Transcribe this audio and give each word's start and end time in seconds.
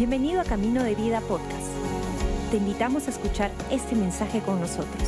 Bienvenido 0.00 0.40
a 0.40 0.44
Camino 0.44 0.82
de 0.82 0.94
Vida 0.94 1.20
Podcast. 1.20 1.68
Te 2.50 2.56
invitamos 2.56 3.06
a 3.06 3.10
escuchar 3.10 3.50
este 3.70 3.94
mensaje 3.94 4.40
con 4.40 4.58
nosotros. 4.58 5.06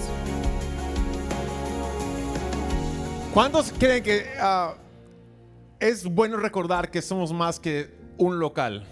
¿Cuántos 3.32 3.72
creen 3.72 4.02
que 4.02 4.26
ah, 4.38 4.74
es 5.80 6.04
bueno 6.04 6.36
recordar 6.36 6.91
que 6.91 7.00
somos 7.00 7.32
más 7.32 7.59
que 7.59 7.91
un 8.18 8.38
local? 8.38 8.84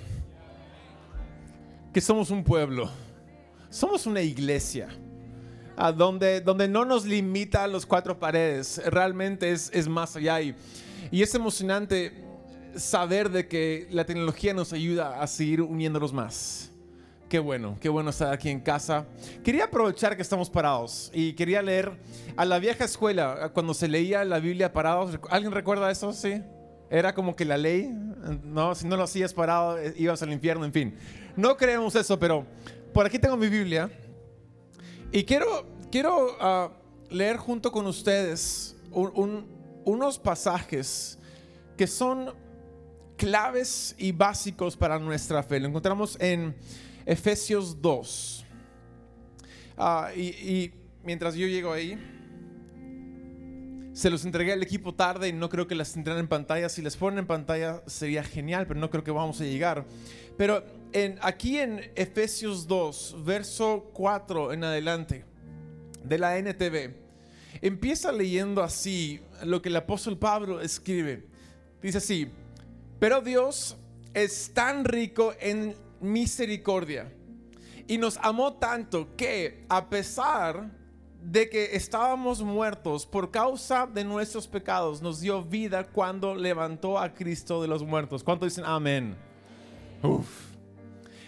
Que 1.92 2.00
somos 2.00 2.30
un 2.30 2.44
pueblo. 2.44 2.90
Somos 3.68 4.06
una 4.06 4.22
iglesia. 4.22 4.88
ah, 5.76 5.92
donde, 5.92 6.40
donde 6.40 6.66
no 6.66 6.86
nos 6.86 7.04
limita 7.04 7.66
los 7.66 7.84
cuatro 7.84 8.18
paredes. 8.18 8.80
Realmente 8.86 9.52
es, 9.52 9.70
es 9.74 9.86
más 9.86 10.16
allá. 10.16 10.40
Y, 10.40 10.54
y 11.10 11.20
es 11.20 11.34
emocionante 11.34 12.29
saber 12.76 13.30
de 13.30 13.48
que 13.48 13.86
la 13.90 14.04
tecnología 14.04 14.54
nos 14.54 14.72
ayuda 14.72 15.20
a 15.22 15.26
seguir 15.26 15.62
uniéndonos 15.62 16.12
más. 16.12 16.70
Qué 17.28 17.38
bueno, 17.38 17.76
qué 17.80 17.88
bueno 17.88 18.10
estar 18.10 18.32
aquí 18.32 18.48
en 18.48 18.60
casa. 18.60 19.06
Quería 19.44 19.64
aprovechar 19.64 20.16
que 20.16 20.22
estamos 20.22 20.50
parados 20.50 21.10
y 21.14 21.32
quería 21.34 21.62
leer 21.62 21.92
a 22.36 22.44
la 22.44 22.58
vieja 22.58 22.84
escuela, 22.84 23.50
cuando 23.54 23.72
se 23.72 23.86
leía 23.86 24.24
la 24.24 24.40
Biblia 24.40 24.72
parados. 24.72 25.16
¿Alguien 25.30 25.52
recuerda 25.52 25.90
eso? 25.90 26.12
Sí. 26.12 26.42
Era 26.90 27.14
como 27.14 27.36
que 27.36 27.44
la 27.44 27.56
ley, 27.56 27.88
no, 28.42 28.74
si 28.74 28.88
no 28.88 28.96
lo 28.96 29.04
hacías 29.04 29.32
parado, 29.32 29.78
eh, 29.78 29.94
ibas 29.96 30.22
al 30.22 30.32
infierno, 30.32 30.64
en 30.64 30.72
fin. 30.72 30.94
No 31.36 31.56
creemos 31.56 31.94
eso, 31.94 32.18
pero 32.18 32.44
por 32.92 33.06
aquí 33.06 33.16
tengo 33.20 33.36
mi 33.36 33.48
Biblia 33.48 33.88
y 35.12 35.22
quiero, 35.22 35.66
quiero 35.92 36.36
ah, 36.40 36.72
leer 37.10 37.36
junto 37.36 37.70
con 37.70 37.86
ustedes 37.86 38.74
un- 38.90 39.12
un- 39.14 39.46
unos 39.84 40.18
pasajes 40.18 41.16
que 41.76 41.86
son 41.86 42.34
claves 43.20 43.94
y 43.98 44.12
básicos 44.12 44.78
para 44.78 44.98
nuestra 44.98 45.42
fe. 45.42 45.60
Lo 45.60 45.68
encontramos 45.68 46.16
en 46.20 46.54
Efesios 47.04 47.82
2. 47.82 48.46
Ah, 49.76 50.10
y, 50.16 50.72
mientras 51.04 51.34
yo 51.34 51.46
llego 51.46 51.70
ahí, 51.70 51.98
se 53.92 54.08
los 54.08 54.24
entregué 54.24 54.54
al 54.54 54.62
equipo 54.62 54.94
tarde 54.94 55.28
y 55.28 55.34
no 55.34 55.50
creo 55.50 55.66
que 55.66 55.74
las 55.74 55.92
tendrán 55.92 56.16
en 56.16 56.28
pantalla. 56.28 56.70
Si 56.70 56.80
les 56.80 56.96
ponen 56.96 57.18
en 57.18 57.26
pantalla 57.26 57.82
sería 57.86 58.24
genial, 58.24 58.66
pero 58.66 58.80
no 58.80 58.88
creo 58.88 59.04
que 59.04 59.10
vamos 59.10 59.38
a 59.42 59.44
llegar. 59.44 59.84
Pero 60.38 60.64
aquí 61.20 61.58
en 61.58 61.90
Efesios 61.96 62.66
2, 62.66 63.16
verso 63.22 63.90
4 63.92 64.54
en 64.54 64.64
adelante, 64.64 65.26
de 66.02 66.16
la 66.16 66.38
NTV, 66.38 66.94
empieza 67.60 68.12
leyendo 68.12 68.62
así 68.62 69.20
lo 69.44 69.60
que 69.60 69.68
el 69.68 69.76
apóstol 69.76 70.16
Pablo 70.16 70.62
escribe. 70.62 71.26
Dice 71.82 71.98
así, 71.98 72.30
pero 73.00 73.20
Dios 73.22 73.76
es 74.14 74.52
tan 74.54 74.84
rico 74.84 75.34
en 75.40 75.74
misericordia 76.00 77.12
y 77.88 77.98
nos 77.98 78.18
amó 78.18 78.52
tanto 78.52 79.16
que 79.16 79.64
a 79.68 79.88
pesar 79.88 80.70
de 81.22 81.50
que 81.50 81.74
estábamos 81.74 82.40
muertos 82.42 83.04
por 83.04 83.30
causa 83.30 83.86
de 83.86 84.04
nuestros 84.04 84.46
pecados, 84.46 85.02
nos 85.02 85.20
dio 85.20 85.42
vida 85.42 85.84
cuando 85.84 86.34
levantó 86.34 86.98
a 86.98 87.12
Cristo 87.12 87.60
de 87.60 87.68
los 87.68 87.82
muertos. 87.82 88.22
¿Cuánto 88.22 88.44
dicen 88.44 88.64
amén? 88.64 89.16
Uf. 90.02 90.28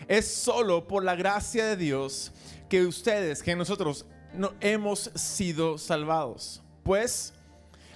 Es 0.08 0.32
solo 0.32 0.86
por 0.86 1.04
la 1.04 1.14
gracia 1.14 1.66
de 1.66 1.76
Dios 1.76 2.32
que 2.68 2.84
ustedes, 2.86 3.42
que 3.42 3.56
nosotros 3.56 4.06
no 4.34 4.52
hemos 4.60 5.10
sido 5.14 5.78
salvados. 5.78 6.62
Pues 6.82 7.34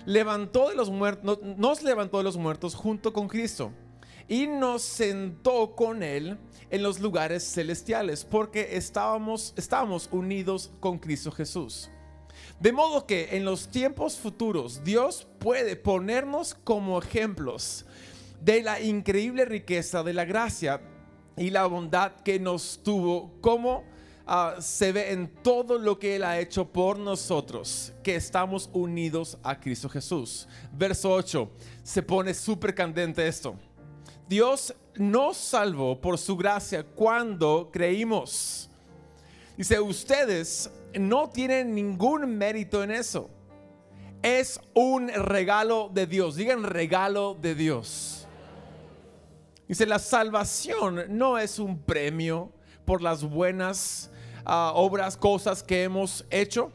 levantó 0.06 0.70
de 0.70 0.76
los 0.76 0.88
muertos, 0.88 1.40
nos 1.42 1.82
levantó 1.82 2.18
de 2.18 2.24
los 2.24 2.38
muertos 2.38 2.74
junto 2.74 3.12
con 3.12 3.28
Cristo 3.28 3.72
y 4.28 4.46
nos 4.46 4.82
sentó 4.82 5.74
con 5.76 6.02
él 6.02 6.38
en 6.70 6.82
los 6.82 7.00
lugares 7.00 7.44
celestiales 7.44 8.24
porque 8.24 8.76
estábamos, 8.76 9.52
estábamos 9.56 10.08
unidos 10.10 10.72
con 10.81 10.98
Cristo 10.98 11.31
Jesús. 11.31 11.91
De 12.60 12.72
modo 12.72 13.06
que 13.06 13.36
en 13.36 13.44
los 13.44 13.69
tiempos 13.69 14.16
futuros 14.16 14.82
Dios 14.82 15.26
puede 15.38 15.76
ponernos 15.76 16.54
como 16.54 16.98
ejemplos 16.98 17.84
de 18.41 18.62
la 18.62 18.81
increíble 18.81 19.44
riqueza 19.44 20.02
de 20.02 20.14
la 20.14 20.25
gracia 20.25 20.81
y 21.36 21.50
la 21.50 21.66
bondad 21.66 22.12
que 22.25 22.38
nos 22.38 22.81
tuvo 22.82 23.32
como 23.41 23.84
ah, 24.26 24.56
se 24.60 24.92
ve 24.92 25.12
en 25.12 25.28
todo 25.28 25.78
lo 25.78 25.98
que 25.98 26.16
Él 26.16 26.25
ha 26.25 26.38
hecho 26.38 26.66
por 26.66 26.98
nosotros, 26.98 27.92
que 28.03 28.16
estamos 28.16 28.69
unidos 28.72 29.38
a 29.42 29.59
Cristo 29.59 29.88
Jesús. 29.88 30.48
Verso 30.72 31.12
8, 31.12 31.50
se 31.82 32.03
pone 32.03 32.34
súper 32.34 32.75
candente 32.75 33.26
esto. 33.26 33.56
Dios 34.28 34.75
nos 34.97 35.37
salvó 35.37 36.00
por 36.00 36.19
su 36.19 36.37
gracia 36.37 36.84
cuando 36.84 37.70
creímos. 37.72 38.69
Dice, 39.56 39.81
ustedes 39.81 40.70
no 40.94 41.31
tienen 41.31 41.75
ningún 41.75 42.37
mérito 42.37 42.82
en 42.82 42.91
eso. 42.91 43.31
Es 44.22 44.60
un 44.75 45.08
regalo 45.08 45.91
de 45.93 46.06
Dios. 46.06 46.37
Digan 46.37 46.64
regalo 46.64 47.37
de 47.41 47.54
Dios. 47.54 48.26
Dice, 49.69 49.87
la 49.87 49.98
salvación 49.98 51.04
no 51.08 51.38
es 51.38 51.58
un 51.58 51.78
premio 51.78 52.53
por 52.84 53.03
las 53.03 53.25
buenas 53.25 54.10
ah, 54.46 54.72
obras, 54.74 55.16
cosas 55.16 55.62
que 55.62 55.82
hemos 55.82 56.24
hecho. 56.30 56.72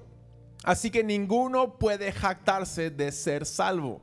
Así 0.64 0.92
que 0.92 1.04
ninguno 1.04 1.80
puede 1.80 2.12
jactarse 2.12 2.92
de 2.92 3.12
ser 3.12 3.46
salvo. 3.46 4.02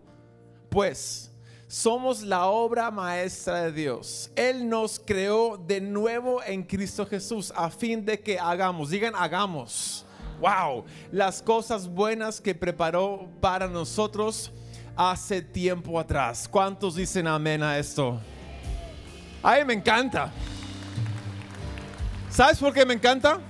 Pues 0.71 1.31
somos 1.69 2.23
la 2.23 2.47
obra 2.47 2.91
maestra 2.91 3.65
de 3.65 3.73
Dios. 3.73 4.31
Él 4.35 4.69
nos 4.69 4.99
creó 4.99 5.57
de 5.57 5.81
nuevo 5.81 6.43
en 6.43 6.63
Cristo 6.63 7.07
Jesús 7.07 7.53
a 7.55 7.71
fin 7.71 8.05
de 8.05 8.19
que 8.19 8.39
hagamos, 8.39 8.91
digan 8.91 9.15
hagamos, 9.15 10.05
wow, 10.41 10.85
las 11.13 11.43
cosas 11.43 11.87
buenas 11.87 12.41
que 12.41 12.55
preparó 12.55 13.29
para 13.41 13.69
nosotros 13.69 14.51
hace 14.97 15.43
tiempo 15.43 16.01
atrás. 16.01 16.49
¿Cuántos 16.49 16.97
dicen 16.97 17.27
amén 17.27 17.63
a 17.63 17.79
esto? 17.79 18.19
Ay, 19.43 19.65
me 19.65 19.75
encanta. 19.75 20.33
¿Sabes 22.31 22.59
por 22.59 22.73
qué 22.73 22.85
me 22.85 22.95
encanta? 22.95 23.41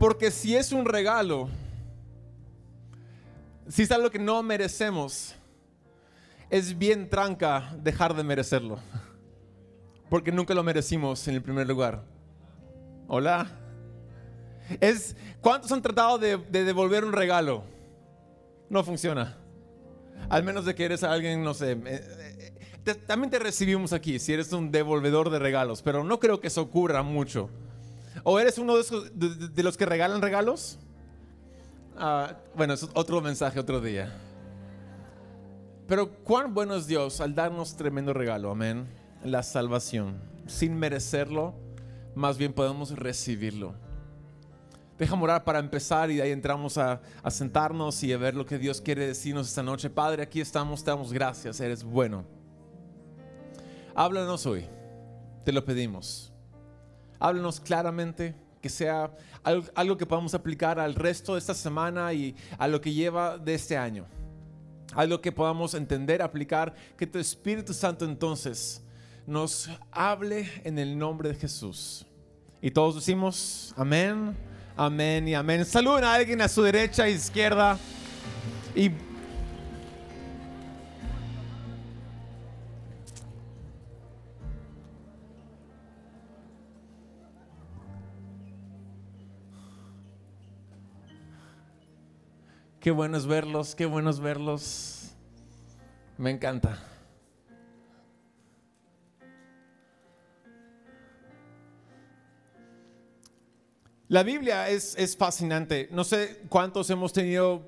Porque 0.00 0.30
si 0.30 0.56
es 0.56 0.72
un 0.72 0.86
regalo, 0.86 1.50
si 3.68 3.82
es 3.82 3.90
algo 3.90 4.10
que 4.10 4.18
no 4.18 4.42
merecemos, 4.42 5.34
es 6.48 6.78
bien 6.78 7.10
tranca 7.10 7.76
dejar 7.76 8.14
de 8.14 8.24
merecerlo. 8.24 8.78
Porque 10.08 10.32
nunca 10.32 10.54
lo 10.54 10.62
merecimos 10.62 11.28
en 11.28 11.34
el 11.34 11.42
primer 11.42 11.68
lugar. 11.68 12.02
Hola. 13.08 13.46
Es, 14.80 15.14
¿Cuántos 15.42 15.70
han 15.70 15.82
tratado 15.82 16.16
de, 16.16 16.38
de 16.38 16.64
devolver 16.64 17.04
un 17.04 17.12
regalo? 17.12 17.64
No 18.70 18.82
funciona. 18.82 19.36
Al 20.30 20.42
menos 20.44 20.64
de 20.64 20.74
que 20.74 20.86
eres 20.86 21.04
alguien, 21.04 21.44
no 21.44 21.52
sé. 21.52 21.72
eh, 21.72 22.54
eh, 22.86 22.94
también 23.06 23.28
te 23.30 23.38
recibimos 23.38 23.92
aquí 23.92 24.18
si 24.18 24.32
eres 24.32 24.50
un 24.54 24.70
devolvedor 24.72 25.28
de 25.28 25.38
regalos, 25.38 25.82
pero 25.82 26.04
no 26.04 26.18
creo 26.18 26.40
que 26.40 26.46
eso 26.46 26.62
ocurra 26.62 27.02
mucho. 27.02 27.50
¿O 28.24 28.38
eres 28.38 28.58
uno 28.58 28.74
de, 28.74 28.80
esos- 28.82 29.10
de- 29.14 29.62
los 29.62 29.76
que 29.76 29.86
regalan 29.86 30.20
regalos? 30.22 30.78
Ah, 31.96 32.34
bueno, 32.56 32.74
es 32.74 32.88
otro 32.94 33.20
mensaje 33.20 33.58
otro 33.60 33.80
día. 33.80 34.12
Pero 35.86 36.10
cuán 36.24 36.54
bueno 36.54 36.74
es 36.76 36.86
Dios 36.86 37.20
al 37.20 37.34
darnos 37.34 37.76
tremendo 37.76 38.12
regalo, 38.12 38.50
amén. 38.50 38.86
La 39.24 39.42
salvación. 39.42 40.16
Sin 40.46 40.78
merecerlo, 40.78 41.54
más 42.14 42.38
bien 42.38 42.52
podemos 42.52 42.90
recibirlo. 42.96 43.74
Déjame 44.98 45.22
orar 45.24 45.44
para 45.44 45.58
empezar 45.58 46.10
y 46.10 46.16
de 46.16 46.22
ahí 46.22 46.30
entramos 46.30 46.76
a, 46.78 47.00
a 47.22 47.30
sentarnos 47.30 48.02
y 48.02 48.12
a 48.12 48.18
ver 48.18 48.34
lo 48.34 48.44
que 48.44 48.58
Dios 48.58 48.80
quiere 48.80 49.06
decirnos 49.06 49.48
esta 49.48 49.62
noche. 49.62 49.88
Padre, 49.88 50.22
aquí 50.22 50.40
estamos, 50.40 50.84
te 50.84 50.90
damos 50.90 51.12
gracias, 51.12 51.58
eres 51.60 51.82
bueno. 51.82 52.24
Háblanos 53.94 54.44
hoy, 54.46 54.66
te 55.44 55.52
lo 55.52 55.64
pedimos. 55.64 56.29
Háblanos 57.20 57.60
claramente, 57.60 58.34
que 58.62 58.68
sea 58.68 59.10
algo, 59.44 59.96
que 59.96 60.06
podamos 60.06 60.34
aplicar 60.34 60.80
al 60.80 60.94
resto 60.94 61.34
de 61.34 61.38
esta 61.38 61.54
semana 61.54 62.12
y 62.12 62.34
a 62.58 62.66
lo 62.66 62.80
que 62.80 62.92
lleva 62.92 63.38
de 63.38 63.54
este 63.54 63.76
año. 63.76 64.06
Algo 64.94 65.20
que 65.20 65.30
podamos 65.30 65.74
entender, 65.74 66.22
aplicar, 66.22 66.74
que 66.96 67.06
tu 67.06 67.18
Espíritu 67.18 67.72
Santo 67.72 68.04
entonces 68.04 68.82
nos 69.26 69.70
hable 69.92 70.50
en 70.64 70.78
el 70.78 70.98
nombre 70.98 71.28
de 71.28 71.34
Jesús. 71.36 72.06
Y 72.60 72.70
todos 72.70 72.96
decimos 72.96 73.72
amén, 73.76 74.36
amén 74.76 75.28
y 75.28 75.34
amén. 75.34 75.64
Saluden 75.64 76.04
a 76.04 76.14
alguien 76.14 76.40
a 76.40 76.48
su 76.48 76.62
derecha 76.62 77.06
e 77.06 77.12
izquierda. 77.12 77.78
Y 78.74 78.90
Qué 92.80 92.90
bueno 92.90 93.18
es 93.18 93.26
verlos, 93.26 93.74
qué 93.74 93.84
bueno 93.84 94.08
es 94.08 94.20
verlos. 94.20 95.10
Me 96.16 96.30
encanta. 96.30 96.78
La 104.08 104.22
Biblia 104.22 104.70
es, 104.70 104.96
es, 104.96 105.14
fascinante. 105.14 105.88
No 105.92 106.04
sé 106.04 106.42
cuántos 106.48 106.88
hemos 106.88 107.12
tenido 107.12 107.62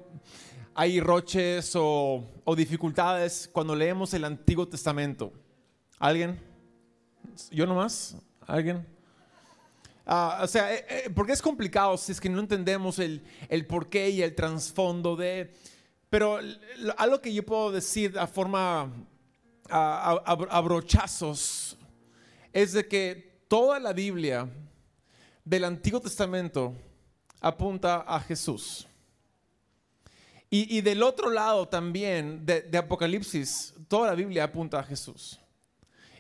ahí 0.75 0.99
roches 0.99 1.77
o, 1.77 2.25
o, 2.45 2.57
dificultades 2.57 3.51
cuando 3.53 3.77
leemos 3.77 4.15
el 4.15 4.25
Antiguo 4.25 4.67
Testamento. 4.67 5.31
¿Alguien? 5.99 6.41
¿Yo 7.51 7.67
nomás? 7.67 8.17
¿Alguien? 8.47 8.87
Ah, 10.05 10.41
o 10.43 10.47
sea, 10.47 10.75
eh, 10.75 10.85
eh, 10.89 11.11
porque 11.15 11.33
es 11.33 11.43
complicado 11.43 11.97
si 11.97 12.13
es 12.13 12.21
que 12.21 12.29
no 12.29 12.41
entendemos 12.41 12.99
el, 12.99 13.23
el 13.49 13.67
porqué 13.67 14.11
y 14.11 14.23
el 14.23 14.35
trasfondo 14.35 15.17
de... 15.17 15.53
Pero 16.11 16.39
algo 16.99 17.21
que 17.21 17.33
yo 17.33 17.45
puedo 17.45 17.73
decir 17.73 18.19
a 18.19 18.27
forma 18.27 18.93
a, 19.71 20.11
a, 20.27 20.61
brochazos 20.61 21.79
es 22.53 22.73
de 22.73 22.87
que 22.87 23.45
toda 23.49 23.81
la 23.81 23.95
Biblia 23.95 24.47
del 25.45 25.65
Antiguo 25.65 26.01
Testamento 26.01 26.75
apunta 27.41 28.05
a 28.07 28.21
Jesús. 28.21 28.87
Y, 30.51 30.77
y 30.77 30.83
del 30.83 31.03
otro 31.03 31.31
lado 31.31 31.67
también, 31.67 32.45
de, 32.45 32.61
de, 32.61 32.77
Apocalipsis, 32.77 33.73
toda 33.89 34.09
la 34.09 34.15
Biblia 34.15 34.45
apunta 34.45 34.81
a 34.81 34.85
Jesús. 34.85 35.41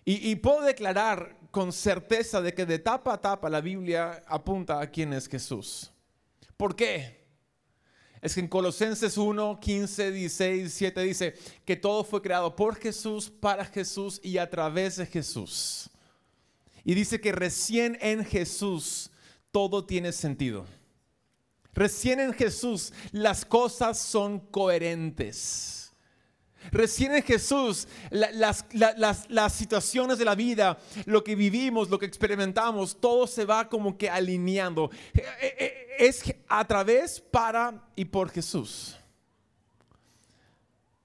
Y, 0.06 0.30
y, 0.30 0.36
puedo 0.36 0.62
declarar 0.62 1.36
con 1.52 1.70
certeza 1.70 2.40
de 2.40 2.54
que 2.54 2.66
de 2.66 2.78
tapa 2.78 3.12
a 3.12 3.20
tapa 3.20 3.48
la 3.48 3.60
Biblia 3.60 4.22
apunta 4.26 4.80
a 4.80 4.90
quién 4.90 5.12
es 5.12 5.28
Jesús. 5.28 5.92
¿Por 6.56 6.74
qué? 6.74 7.22
Es 8.22 8.34
que 8.34 8.40
en 8.40 8.48
Colosenses 8.48 9.18
1, 9.18 9.60
15, 9.60 10.12
16, 10.12 10.58
17 10.60 11.00
dice 11.02 11.34
que 11.64 11.76
todo 11.76 12.04
fue 12.04 12.22
creado 12.22 12.56
por 12.56 12.76
Jesús, 12.76 13.28
para 13.28 13.66
Jesús 13.66 14.18
y 14.22 14.38
a 14.38 14.48
través 14.48 14.96
de 14.96 15.06
Jesús. 15.06 15.90
Y 16.84 16.94
dice 16.94 17.20
que 17.20 17.32
recién 17.32 17.98
en 18.00 18.24
Jesús 18.24 19.10
todo 19.50 19.84
tiene 19.84 20.12
sentido. 20.12 20.64
Recién 21.74 22.18
en 22.20 22.32
Jesús 22.32 22.92
las 23.10 23.44
cosas 23.44 23.98
son 23.98 24.38
coherentes. 24.38 25.81
Recién 26.70 27.14
en 27.14 27.22
Jesús 27.22 27.88
las, 28.10 28.64
las, 29.28 29.52
situaciones 29.52 30.18
de 30.18 30.24
la 30.24 30.34
vida, 30.34 30.78
lo 31.06 31.24
que 31.24 31.34
vivimos, 31.34 31.90
lo 31.90 31.98
que 31.98 32.06
experimentamos, 32.06 33.00
todo 33.00 33.26
se 33.26 33.44
va 33.44 33.68
como 33.68 33.98
que 33.98 34.08
alineando. 34.08 34.90
Eh, 35.14 35.24
eh, 35.40 35.54
eh, 35.58 35.86
es 35.98 36.22
a 36.48 36.66
través, 36.66 37.20
para 37.20 37.82
y 37.96 38.04
por 38.04 38.30
Jesús. 38.30 38.96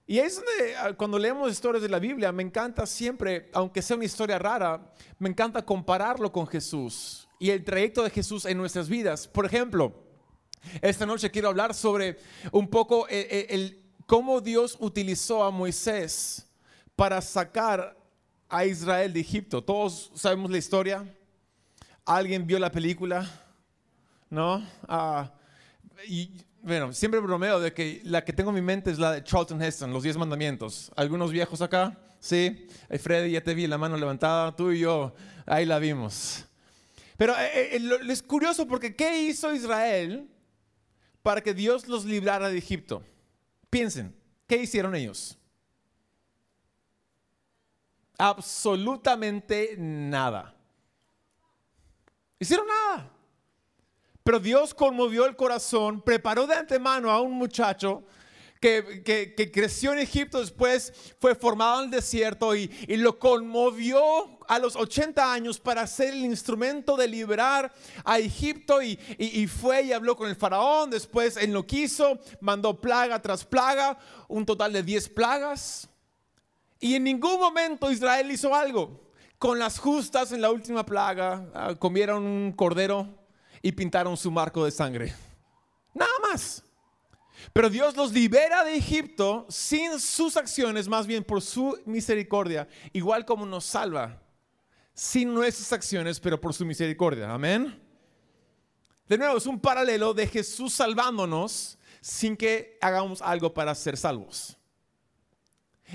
Y 0.06 0.20
es 0.20 0.36
donde 0.36 0.76
ah, 0.78 0.94
cuando 0.94 1.20
leemos 1.20 1.52
historias 1.52 1.82
de 1.82 1.90
la 1.90 2.00
Biblia, 2.00 2.32
me 2.32 2.44
encanta 2.44 2.86
siempre, 2.86 3.50
aunque 3.54 3.82
sea 3.82 3.98
una 3.98 4.06
historia 4.06 4.40
rara, 4.40 4.94
me 5.20 5.30
encanta 5.30 5.66
compararlo 5.66 6.32
con 6.32 6.48
Jesús 6.48 7.28
y 7.40 7.50
el 7.50 7.64
trayecto 7.64 8.04
de 8.04 8.10
Jesús 8.10 8.46
en 8.46 8.58
nuestras 8.58 8.88
vidas. 8.88 9.28
Por 9.28 9.46
ejemplo, 9.46 9.94
esta 10.82 11.06
noche 11.06 11.30
quiero 11.30 11.50
hablar 11.50 11.74
sobre 11.74 12.18
un 12.52 12.70
poco 12.70 13.06
el 13.10 13.87
cómo 14.08 14.42
Dios 14.42 14.76
utilizó 14.80 15.44
a 15.44 15.52
Moisés 15.52 16.48
para 16.96 17.22
sacar 17.22 17.96
a 18.50 18.66
Israel 18.66 19.14
de 19.14 19.20
Egipto. 19.20 19.64
Todos 19.64 20.12
sabemos 20.16 20.50
la 20.50 20.58
historia. 20.58 21.06
¿Alguien 22.06 22.48
vio 22.48 22.58
la 22.58 22.72
película? 22.72 23.30
¿No? 24.30 24.66
Ah, 24.88 25.32
y 26.08 26.32
bueno, 26.62 26.94
siempre 26.94 27.20
bromeo 27.20 27.60
de 27.60 27.74
que 27.74 28.02
la 28.06 28.24
que 28.24 28.34
tengo 28.34 28.50
en 28.50 28.56
mi 28.56 28.62
mente 28.62 28.90
es 28.90 28.98
la 28.98 29.12
de 29.12 29.24
Charlton 29.24 29.62
Heston, 29.62 29.92
Los 29.94 30.04
Diez 30.04 30.18
Mandamientos. 30.18 30.90
¿Algunos 30.96 31.32
viejos 31.32 31.62
acá? 31.62 31.98
Sí. 32.20 32.68
Freddy, 33.00 33.32
ya 33.32 33.44
te 33.44 33.54
vi 33.54 33.68
la 33.68 33.78
mano 33.78 33.98
levantada. 33.98 34.56
Tú 34.56 34.72
y 34.72 34.80
yo, 34.80 35.14
ahí 35.46 35.66
la 35.66 35.80
vimos. 35.80 36.46
Pero 37.18 37.34
eh, 37.34 37.76
eh, 37.76 38.00
es 38.08 38.24
curioso 38.24 38.68
porque 38.68 38.96
¿qué 38.96 39.24
hizo 39.24 39.54
Israel 39.54 40.30
para 41.22 41.42
que 41.42 41.54
Dios 41.54 41.88
los 41.90 42.06
librara 42.06 42.50
de 42.50 42.58
Egipto? 42.58 43.04
Piensen, 43.70 44.16
¿qué 44.48 44.58
hicieron 44.58 44.96
ellos? 44.96 45.38
Absolutamente 48.18 49.76
nada. 49.78 50.56
Hicieron 52.40 52.68
nada. 52.68 53.12
Pero 54.24 54.40
Dios 54.40 54.74
conmovió 54.74 55.26
el 55.26 55.36
corazón, 55.36 56.02
preparó 56.02 56.48
de 56.48 56.56
antemano 56.56 57.10
a 57.12 57.22
un 57.22 57.32
muchacho 57.32 58.04
que, 58.60 59.52
creció 59.54 59.94
en 59.94 60.00
Egipto, 60.00 60.40
después 60.40 60.94
fue 61.20 61.36
formado 61.36 61.80
en 61.80 61.86
el 61.86 61.92
desierto 61.92 62.56
y, 62.56 62.68
lo 62.98 63.20
conmovió 63.20 64.37
a 64.48 64.60
los 64.60 64.76
80 64.76 65.32
años 65.32 65.60
para 65.60 65.86
ser 65.88 66.14
el 66.14 66.26
instrumento 66.26 66.96
de 66.96 67.08
liberar 67.08 67.74
a 68.04 68.20
Egipto 68.20 68.82
y, 68.82 68.98
fue 69.48 69.84
y 69.84 69.94
habló 69.94 70.16
con 70.16 70.30
el 70.30 70.36
faraón, 70.36 70.90
después 70.90 71.38
él 71.38 71.52
lo 71.52 71.66
quiso, 71.66 72.20
mandó 72.42 72.80
plaga 72.80 73.22
tras 73.22 73.44
plaga, 73.44 73.98
un 74.28 74.46
total 74.46 74.74
de 74.74 74.84
10 74.84 75.10
plagas. 75.10 75.90
Y 76.80 76.96
en 76.96 77.04
ningún 77.04 77.40
momento 77.40 77.92
Israel 77.92 78.30
hizo 78.32 78.54
algo. 78.54 79.08
Con 79.40 79.60
las 79.60 79.78
justas 79.78 80.32
en 80.32 80.42
la 80.42 80.50
última 80.50 80.84
plaga, 80.86 81.48
ah, 81.54 81.76
comieron 81.78 82.24
un 82.24 82.52
cordero 82.54 83.08
y 83.62 83.72
pintaron 83.72 84.18
su 84.18 84.32
marco 84.32 84.66
de 84.66 84.72
sangre. 84.72 85.14
Nada 85.94 86.12
más. 86.30 86.64
Pero 87.54 87.70
Dios 87.70 87.96
los 87.96 88.12
libera 88.12 88.64
de 88.64 88.76
Egipto 88.76 89.46
sin 89.50 90.00
sus 90.00 90.38
acciones, 90.38 90.88
más 90.88 91.06
bien 91.06 91.24
por 91.24 91.42
su 91.42 91.80
misericordia, 91.86 92.68
igual 92.94 93.26
como 93.26 93.46
nos 93.46 93.66
salva, 93.66 94.22
sin 94.98 95.32
nuestras 95.32 95.72
acciones, 95.72 96.20
pero 96.20 96.42
por 96.42 96.56
su 96.56 96.66
misericordia. 96.66 97.32
Amén. 97.32 97.80
De 99.08 99.16
nuevo, 99.16 99.38
es 99.38 99.46
un 99.46 99.60
paralelo 99.60 100.16
de 100.16 100.26
Jesús 100.26 100.74
salvándonos 100.74 101.78
sin 102.02 102.36
que 102.36 102.80
hagamos 102.82 103.22
algo 103.22 103.54
para 103.54 103.76
ser 103.76 103.96
salvos. 103.96 104.58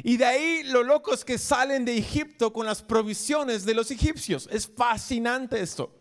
Y 0.05 0.17
de 0.17 0.25
ahí 0.25 0.63
lo 0.63 0.85
loco 0.85 1.13
es 1.13 1.25
que 1.25 1.37
salen 1.37 1.85
de 1.85 1.99
Egipto 1.99 2.53
con 2.53 2.65
las 2.65 2.81
provisiones 2.81 3.65
de 3.65 3.75
los 3.75 3.91
egipcios. 3.91 4.49
Es 4.53 4.69
fascinante 4.69 5.61
esto. 5.61 5.99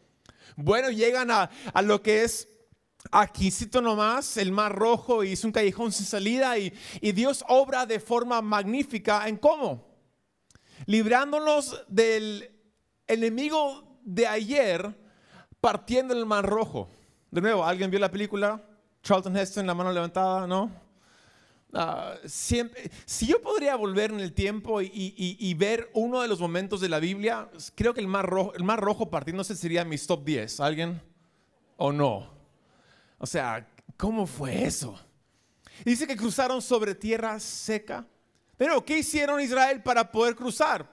Bueno, 0.56 0.92
llegan 0.92 1.32
a, 1.32 1.50
a 1.74 1.82
lo 1.82 2.04
que 2.04 2.24
es 2.24 2.48
Aquí 3.10 3.50
cito 3.50 3.82
nomás 3.82 4.38
el 4.38 4.52
mar 4.52 4.76
rojo 4.76 5.24
y 5.24 5.32
es 5.32 5.44
un 5.44 5.52
callejón 5.52 5.92
sin 5.92 6.06
salida 6.06 6.56
y, 6.60 6.72
Dios 7.02 7.44
obra 7.48 7.88
de 7.88 8.00
forma 8.00 8.44
magnífica 8.44 9.28
en 9.28 9.38
cómo. 9.38 9.90
Librándonos 10.86 11.84
del 11.88 12.61
enemigo 13.08 14.00
de 14.04 14.28
ayer 14.28 14.96
partiendo 15.60 16.14
el 16.14 16.26
mar 16.26 16.46
rojo. 16.46 16.90
De 17.30 17.42
nuevo, 17.42 17.64
¿alguien 17.66 17.92
vio 17.92 18.00
la 18.00 18.12
película? 18.12 18.62
Charlton 19.04 19.36
Heston, 19.38 19.66
la 19.66 19.74
mano 19.74 19.92
levantada, 19.92 20.46
¿no? 20.48 20.72
Ah, 21.74 22.16
si 22.26 23.28
yo 23.28 23.42
podría 23.42 23.76
volver 23.76 24.12
en 24.12 24.20
el 24.20 24.34
tiempo 24.34 24.82
y, 24.82 25.54
ver 25.58 25.90
uno 25.94 26.22
de 26.22 26.28
los 26.28 26.40
momentos 26.40 26.82
de 26.82 26.90
la 26.90 27.00
Biblia, 27.00 27.50
creo 27.76 27.94
que 27.94 28.02
el 28.02 28.08
mar 28.08 28.26
rojo, 28.26 28.54
el 28.54 28.64
mar 28.64 28.84
partiéndose 29.10 29.56
sería 29.56 29.86
mi 29.86 29.98
top 29.98 30.26
10. 30.26 30.60
¿Alguien? 30.60 31.02
¿O 31.78 31.94
no? 31.94 32.30
O 33.18 33.26
sea, 33.26 33.68
¿cómo 33.96 34.28
fue 34.28 34.66
eso? 34.66 35.00
Dice 35.86 36.06
que 36.06 36.18
cruzaron 36.18 36.62
sobre 36.62 36.94
tierra 36.94 37.40
seca. 37.40 38.06
Pero, 38.58 38.84
¿qué 38.84 39.00
hicieron 39.00 39.40
Israel 39.40 39.82
para 39.82 40.12
poder 40.12 40.36
cruzar? 40.36 40.91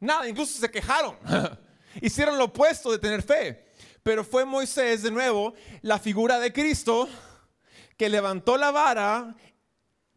Nada, 0.00 0.26
incluso 0.26 0.58
se 0.58 0.70
quejaron. 0.70 1.16
hicieron 2.00 2.38
lo 2.38 2.44
opuesto 2.44 2.90
de 2.90 2.98
tener 2.98 3.22
fe. 3.22 3.66
Pero 4.02 4.24
fue 4.24 4.44
Moisés 4.44 5.02
de 5.02 5.10
nuevo, 5.10 5.54
la 5.82 5.98
figura 5.98 6.38
de 6.38 6.52
Cristo, 6.52 7.08
que 7.98 8.08
levantó 8.08 8.56
la 8.56 8.70
vara, 8.70 9.36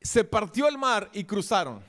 se 0.01 0.23
partió 0.23 0.67
el 0.69 0.77
mar 0.77 1.09
y 1.13 1.25
cruzaron. 1.25 1.83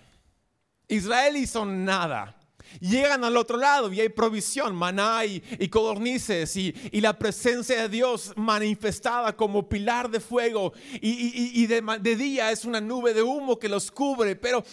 Israel 0.88 1.36
hizo 1.36 1.64
nada. 1.64 2.36
Llegan 2.80 3.22
al 3.22 3.36
otro 3.36 3.56
lado 3.56 3.92
y 3.92 4.00
hay 4.00 4.08
provisión, 4.08 4.74
maná 4.74 5.24
y, 5.24 5.40
codornices 5.68 6.56
y, 6.56 6.72
la 7.00 7.16
presencia 7.16 7.82
de 7.82 7.88
Dios 7.88 8.32
manifestada 8.36 9.36
como 9.36 9.68
pilar 9.68 10.10
de 10.10 10.18
fuego 10.18 10.72
y, 11.00 11.66
de, 11.66 11.80
de 12.00 12.16
día 12.16 12.50
es 12.50 12.64
una 12.64 12.80
nube 12.80 13.14
de 13.14 13.22
humo 13.22 13.58
que 13.58 13.68
los 13.68 13.92
cubre. 13.92 14.34
Pero 14.34 14.64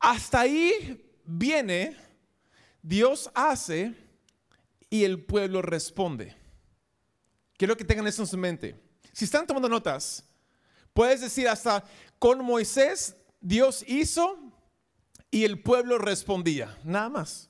hasta 0.00 0.40
ahí 0.40 1.00
viene, 1.24 1.96
Dios 2.84 3.30
hace 3.32 3.94
y 4.90 5.04
el 5.04 5.24
pueblo 5.24 5.62
responde. 5.62 6.36
Quiero 7.56 7.78
que 7.78 7.84
tengan 7.84 8.06
eso 8.06 8.20
en 8.20 8.28
su 8.28 8.36
mente. 8.36 8.78
Si 9.10 9.24
están 9.24 9.46
tomando 9.46 9.70
notas, 9.70 10.22
puedes 10.92 11.22
decir 11.22 11.48
hasta 11.48 11.82
con 12.18 12.44
Moisés 12.44 13.16
Dios 13.40 13.82
hizo 13.88 14.38
y 15.30 15.44
el 15.44 15.62
pueblo 15.62 15.96
respondía, 15.96 16.78
nada 16.84 17.08
más. 17.08 17.48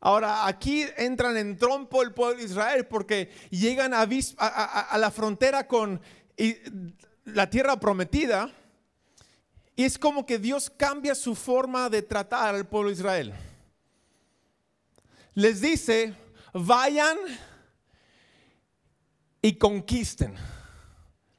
Ahora, 0.00 0.46
aquí 0.46 0.86
entran 0.96 1.36
en 1.36 1.58
trompo 1.58 2.00
el 2.02 2.14
pueblo 2.14 2.38
de 2.38 2.44
Israel 2.44 2.86
porque 2.86 3.30
llegan 3.50 3.92
a, 3.92 4.06
la 4.96 5.10
frontera 5.10 5.66
con 5.68 6.00
la 7.26 7.50
tierra 7.50 7.78
prometida 7.78 8.50
y 9.76 9.84
es 9.84 9.98
como 9.98 10.24
que 10.24 10.38
Dios 10.38 10.70
cambia 10.70 11.14
su 11.14 11.34
forma 11.34 11.90
de 11.90 12.00
tratar 12.00 12.54
al 12.54 12.66
pueblo 12.66 12.88
de 12.88 12.96
Israel. 12.96 13.34
Les 15.40 15.62
dice, 15.62 16.14
vayan 16.52 17.16
y 19.40 19.54
conquisten 19.54 20.34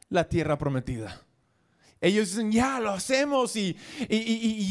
la 0.09 0.27
tierra 0.27 0.57
prometida. 0.57 1.21
Ellos 1.99 2.29
dicen, 2.29 2.51
ya 2.51 2.79
lo 2.79 2.89
hacemos 2.89 3.55
y, 3.55 3.77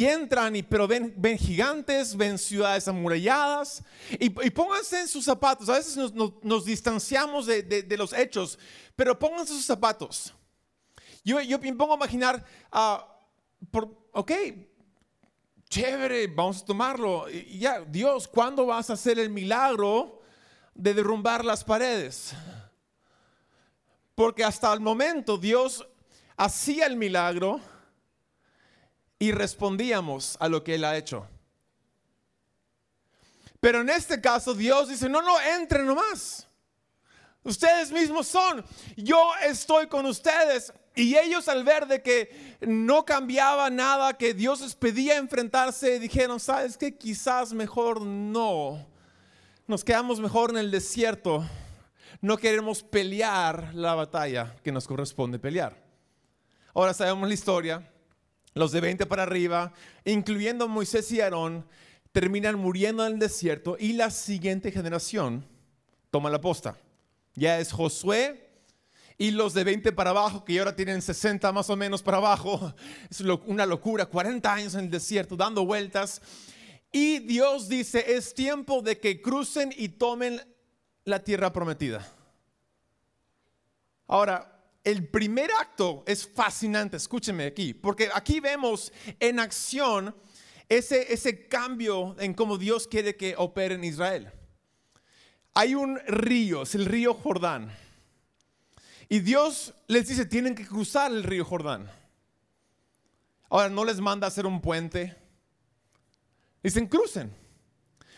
entran, 0.05 0.57
y, 0.57 0.65
pero 0.65 0.89
ven, 0.89 1.15
ven, 1.17 1.39
gigantes, 1.39 2.17
ven 2.17 2.39
ciudades 2.39 2.89
amuralladas 2.89 3.85
y, 4.19 4.31
pónganse 4.31 5.03
en 5.03 5.07
sus 5.07 5.27
zapatos. 5.27 5.69
A 5.69 5.75
veces 5.75 5.97
nos, 6.43 6.65
distanciamos 6.65 7.47
de, 7.47 7.97
los 7.97 8.13
hechos, 8.13 8.59
pero 8.97 9.17
pónganse 9.17 9.53
sus 9.53 9.65
zapatos. 9.65 10.35
Yo, 11.23 11.37
me 11.61 11.73
pongo 11.75 11.93
a 11.93 11.97
imaginar, 11.97 12.45
uh, 12.73 12.99
por, 13.71 13.97
ok, 14.11 14.33
chévere, 15.71 16.27
vamos 16.27 16.63
a 16.63 16.65
tomarlo. 16.67 17.29
ya, 17.31 17.81
Dios, 17.81 18.27
¿cuándo 18.29 18.67
vas 18.67 18.91
a 18.91 18.95
hacer 18.95 19.19
el 19.19 19.31
milagro 19.31 20.21
de 20.75 20.93
derrumbar 20.93 21.45
las 21.45 21.65
paredes? 21.65 22.33
Porque 24.15 24.45
hasta 24.45 24.73
el 24.73 24.81
momento 24.81 25.39
Dios 25.39 25.87
hacía 26.37 26.87
el 26.87 26.97
milagro 26.97 27.61
y 29.19 29.31
respondíamos 29.31 30.37
a 30.41 30.49
lo 30.49 30.65
que 30.65 30.75
Él 30.75 30.85
ha 30.85 30.97
hecho. 30.97 31.27
Pero 33.61 33.83
en 33.83 33.91
este 33.91 34.21
caso 34.21 34.55
Dios 34.55 34.89
dice, 34.89 35.09
no, 35.09 35.23
no, 35.23 35.41
entren 35.41 35.87
nomás. 35.87 36.49
Ustedes 37.43 37.91
mismos 37.91 38.27
son. 38.27 38.65
Yo 38.97 39.33
estoy 39.43 39.87
con 39.87 40.07
ustedes. 40.07 40.73
Y 40.95 41.17
ellos 41.17 41.49
al 41.49 41.65
ver 41.65 41.87
de 41.87 42.03
que 42.03 42.57
no 42.61 43.05
cambiaba 43.05 43.71
nada, 43.71 44.19
que 44.19 44.35
Dios 44.35 44.61
les 44.61 44.75
pedía 44.75 45.17
enfrentarse, 45.17 45.99
dijeron, 45.99 46.41
¿sabes 46.41 46.77
qué? 46.77 46.97
Quizás 46.97 47.53
mejor 47.53 48.03
no. 48.03 48.87
Nos 49.67 49.85
quedamos 49.85 50.21
mejor 50.21 50.51
en 50.51 50.59
el 50.59 50.71
desierto. 50.71 51.45
No 52.21 52.37
queremos 52.37 52.83
pelear 52.83 53.71
la 53.73 53.95
batalla 53.95 54.57
que 54.63 54.73
nos 54.73 54.87
corresponde 54.87 55.39
pelear. 55.39 55.77
Ahora 56.75 56.93
sabemos 56.93 57.27
la 57.27 57.35
historia. 57.35 57.91
Los 58.53 58.73
de 58.73 58.81
20 58.81 59.07
para 59.07 59.23
arriba, 59.23 59.73
incluyendo 60.05 60.67
Moisés 60.67 61.11
y 61.13 61.21
Aarón, 61.21 61.65
terminan 62.13 62.57
muriendo 62.57 63.07
en 63.07 63.15
el 63.15 63.19
desierto 63.21 63.77
y 63.79 63.93
la 63.93 64.11
siguiente 64.11 64.73
generación 64.73 65.47
toma 66.11 66.31
la 66.31 66.41
posta. 66.41 66.77
Ya 67.35 67.59
es 67.59 67.73
Josué, 67.73 68.51
y 69.21 69.33
los 69.33 69.53
de 69.53 69.65
20 69.65 69.93
para 69.93 70.11
abajo, 70.11 70.47
que 70.47 70.59
ahora 70.59 70.75
tienen 70.75 71.03
60 71.03 71.53
más 71.53 71.69
o 71.69 71.77
menos 71.77 72.03
para 72.03 72.17
abajo, 72.17 72.75
es 73.11 73.21
una 73.21 73.67
locura, 73.67 74.07
40 74.07 74.51
años 74.51 74.75
en 74.75 74.87
el 74.87 74.91
desierto 74.91 75.37
dando 75.37 75.67
vueltas. 75.67 76.23
Y 76.91 77.19
Dios 77.19 77.69
dice, 77.69 78.15
es 78.15 78.33
tiempo 78.33 78.81
de 78.81 78.99
que 78.99 79.21
crucen 79.21 79.75
y 79.77 79.91
tomen 79.91 80.41
la 81.05 81.23
tierra 81.23 81.53
prometida. 81.53 82.11
Ahora, 84.07 84.65
el 84.85 85.07
primer 85.07 85.51
acto 85.53 86.03
es 86.07 86.27
fascinante, 86.27 86.97
escúchenme 86.97 87.45
aquí, 87.45 87.75
porque 87.75 88.09
aquí 88.15 88.41
vemos 88.41 88.91
en 89.19 89.39
acción 89.39 90.17
ese, 90.67 91.13
ese 91.13 91.47
cambio 91.47 92.17
en 92.19 92.33
cómo 92.33 92.57
Dios 92.57 92.89
quiere 92.89 93.15
que 93.17 93.35
opere 93.37 93.75
en 93.75 93.85
Israel. 93.85 94.33
Hay 95.55 95.75
un 95.75 95.99
río, 96.07 96.63
es 96.63 96.75
el 96.75 96.87
río 96.87 97.15
Jordán. 97.15 97.73
Y 99.09 99.21
Dios 99.21 99.75
les 99.89 100.07
dice, 100.07 100.25
tienen 100.25 100.55
que 100.55 100.67
cruzar 100.67 101.11
el 101.11 101.25
río 101.25 101.45
Jordán. 101.45 101.91
Ahora, 103.49 103.69
no 103.69 103.85
les 103.85 104.01
manda 104.01 104.29
hacer 104.29 104.47
un 104.47 104.61
puente. 104.61 105.17
Dicen, 106.63 106.87
crucen. 106.87 107.35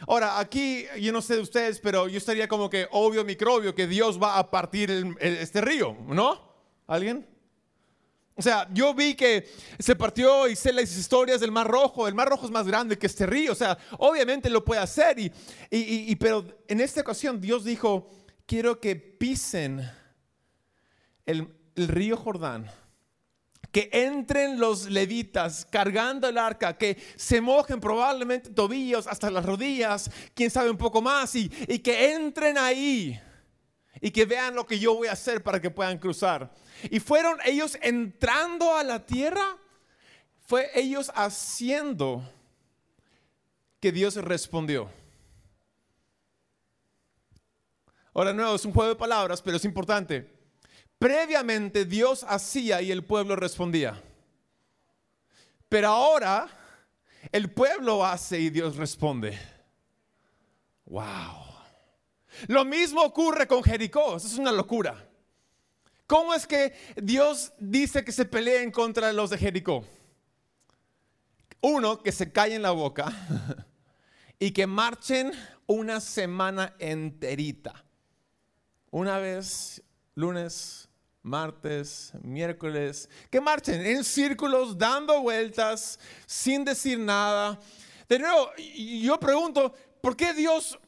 Ahora, 0.07 0.39
aquí, 0.39 0.85
yo 1.01 1.13
no 1.13 1.23
sé 1.23 1.37
de 1.37 1.41
ustedes, 1.41 1.81
pero 1.81 2.09
yo 2.09 2.19
estaría 2.19 2.49
como 2.49 2.69
que 2.69 2.89
obvio 2.91 3.25
microbio 3.25 3.75
que 3.75 3.87
Dios 3.87 4.21
va 4.21 4.39
a 4.39 4.51
partir 4.51 5.17
este 5.21 5.61
río, 5.61 5.97
¿no? 6.09 6.53
¿Alguien? 6.87 7.27
O 8.35 8.41
sea, 8.41 8.69
yo 8.73 8.95
vi 8.95 9.15
que 9.15 9.47
se 9.79 9.95
partió 9.95 10.49
y 10.49 10.57
sé 10.57 10.73
las 10.73 10.97
historias 10.97 11.41
del 11.41 11.53
Mar 11.53 11.69
Rojo. 11.69 12.09
El 12.09 12.15
Mar 12.15 12.29
Rojo 12.29 12.47
es 12.47 12.51
más 12.51 12.67
grande 12.67 12.99
que 12.99 13.07
este 13.07 13.27
río. 13.27 13.53
O 13.53 13.55
sea, 13.55 13.77
obviamente 13.99 14.49
lo 14.49 14.65
puede 14.65 14.81
hacer. 14.81 15.19
Y, 15.19 15.31
y, 15.71 16.17
pero 16.17 16.45
en 16.67 16.81
esta 16.81 17.03
ocasión 17.03 17.41
Dios 17.41 17.65
dijo, 17.65 18.09
quiero 18.47 18.81
que 18.81 18.97
pisen 18.97 19.87
el, 21.27 21.49
río 21.77 22.17
Jordán, 22.17 22.71
que 23.71 23.89
entren 23.93 24.59
los 24.59 24.91
levitas 24.91 25.67
cargando 25.71 26.29
el 26.29 26.39
arca, 26.39 26.77
que 26.77 26.99
se 27.17 27.41
mojen 27.41 27.81
probablemente 27.81 28.51
tobillos 28.51 29.07
hasta 29.07 29.31
las 29.31 29.45
rodillas, 29.45 30.11
quién 30.35 30.51
sabe 30.51 30.71
un 30.71 30.77
poco 30.77 31.01
más, 31.01 31.35
y, 31.35 31.51
y, 31.69 31.79
que 31.79 32.13
entren 32.13 32.59
ahí 32.59 33.19
y 34.01 34.11
que 34.11 34.25
vean 34.25 34.55
lo 34.55 34.67
que 34.67 34.79
yo 34.79 34.95
voy 34.95 35.09
a 35.09 35.13
hacer 35.13 35.43
para 35.43 35.61
que 35.61 35.71
puedan 35.71 35.99
cruzar. 35.99 36.53
Y 36.91 37.01
fueron 37.01 37.39
ellos 37.45 37.79
entrando 37.83 38.75
a 38.75 38.83
la 38.83 39.05
tierra, 39.05 39.57
fue 40.47 40.71
ellos 40.75 41.11
haciendo 41.15 42.29
que 43.81 43.93
Dios 43.93 44.17
respondió. 44.17 44.91
Ahora, 48.15 48.33
nuevo, 48.33 48.55
es 48.55 48.65
un 48.65 48.73
juego 48.73 48.91
de 48.91 48.97
palabras, 48.97 49.41
pero 49.41 49.57
es 49.57 49.65
importante. 49.65 50.31
Previamente 50.99 51.85
Dios 51.85 52.25
hacía 52.29 52.83
y 52.83 52.93
el 52.93 53.05
pueblo 53.05 53.35
respondía. 53.35 54.01
Pero 55.69 55.89
ahora 55.89 56.49
el 57.33 57.51
pueblo 57.51 58.05
hace 58.05 58.39
y 58.39 58.51
Dios 58.51 58.77
responde. 58.77 59.39
Wow. 60.85 61.42
Lo 62.49 62.65
mismo 62.65 63.03
ocurre 63.03 63.47
con 63.47 63.63
Jericó. 63.63 64.17
Eso 64.17 64.27
es 64.27 64.39
una 64.39 64.53
locura. 64.53 65.09
¿Cómo 66.07 66.35
es 66.35 66.47
que 66.47 66.75
Dios 66.97 67.53
dice 67.59 68.05
que 68.05 68.13
se 68.13 68.25
peleen 68.25 68.71
contra 68.71 69.13
los 69.13 69.31
de 69.31 69.39
Jericó? 69.39 69.85
Uno, 71.61 72.03
que 72.03 72.13
se 72.13 72.33
callen 72.33 72.63
la 72.63 72.73
boca 72.73 73.11
y 74.39 74.51
que 74.51 74.67
marchen 74.67 75.33
una 75.67 76.01
semana 76.01 76.75
enterita. 76.79 77.85
Una 78.91 79.19
vez, 79.19 79.83
lunes, 80.15 80.89
martes, 81.23 82.13
miércoles, 82.21 83.09
que 83.31 83.41
marchen 83.41 83.87
en 83.87 84.05
círculos, 84.05 84.77
dando 84.77 85.23
vueltas, 85.23 85.99
sin 86.27 86.65
decir 86.65 86.99
nada. 86.99 87.59
De 88.09 88.19
nuevo, 88.19 88.51
yo 88.57 89.19
pregunto, 89.19 89.73
¿por 90.01 90.17
qué 90.17 90.35
Dios 90.35 90.79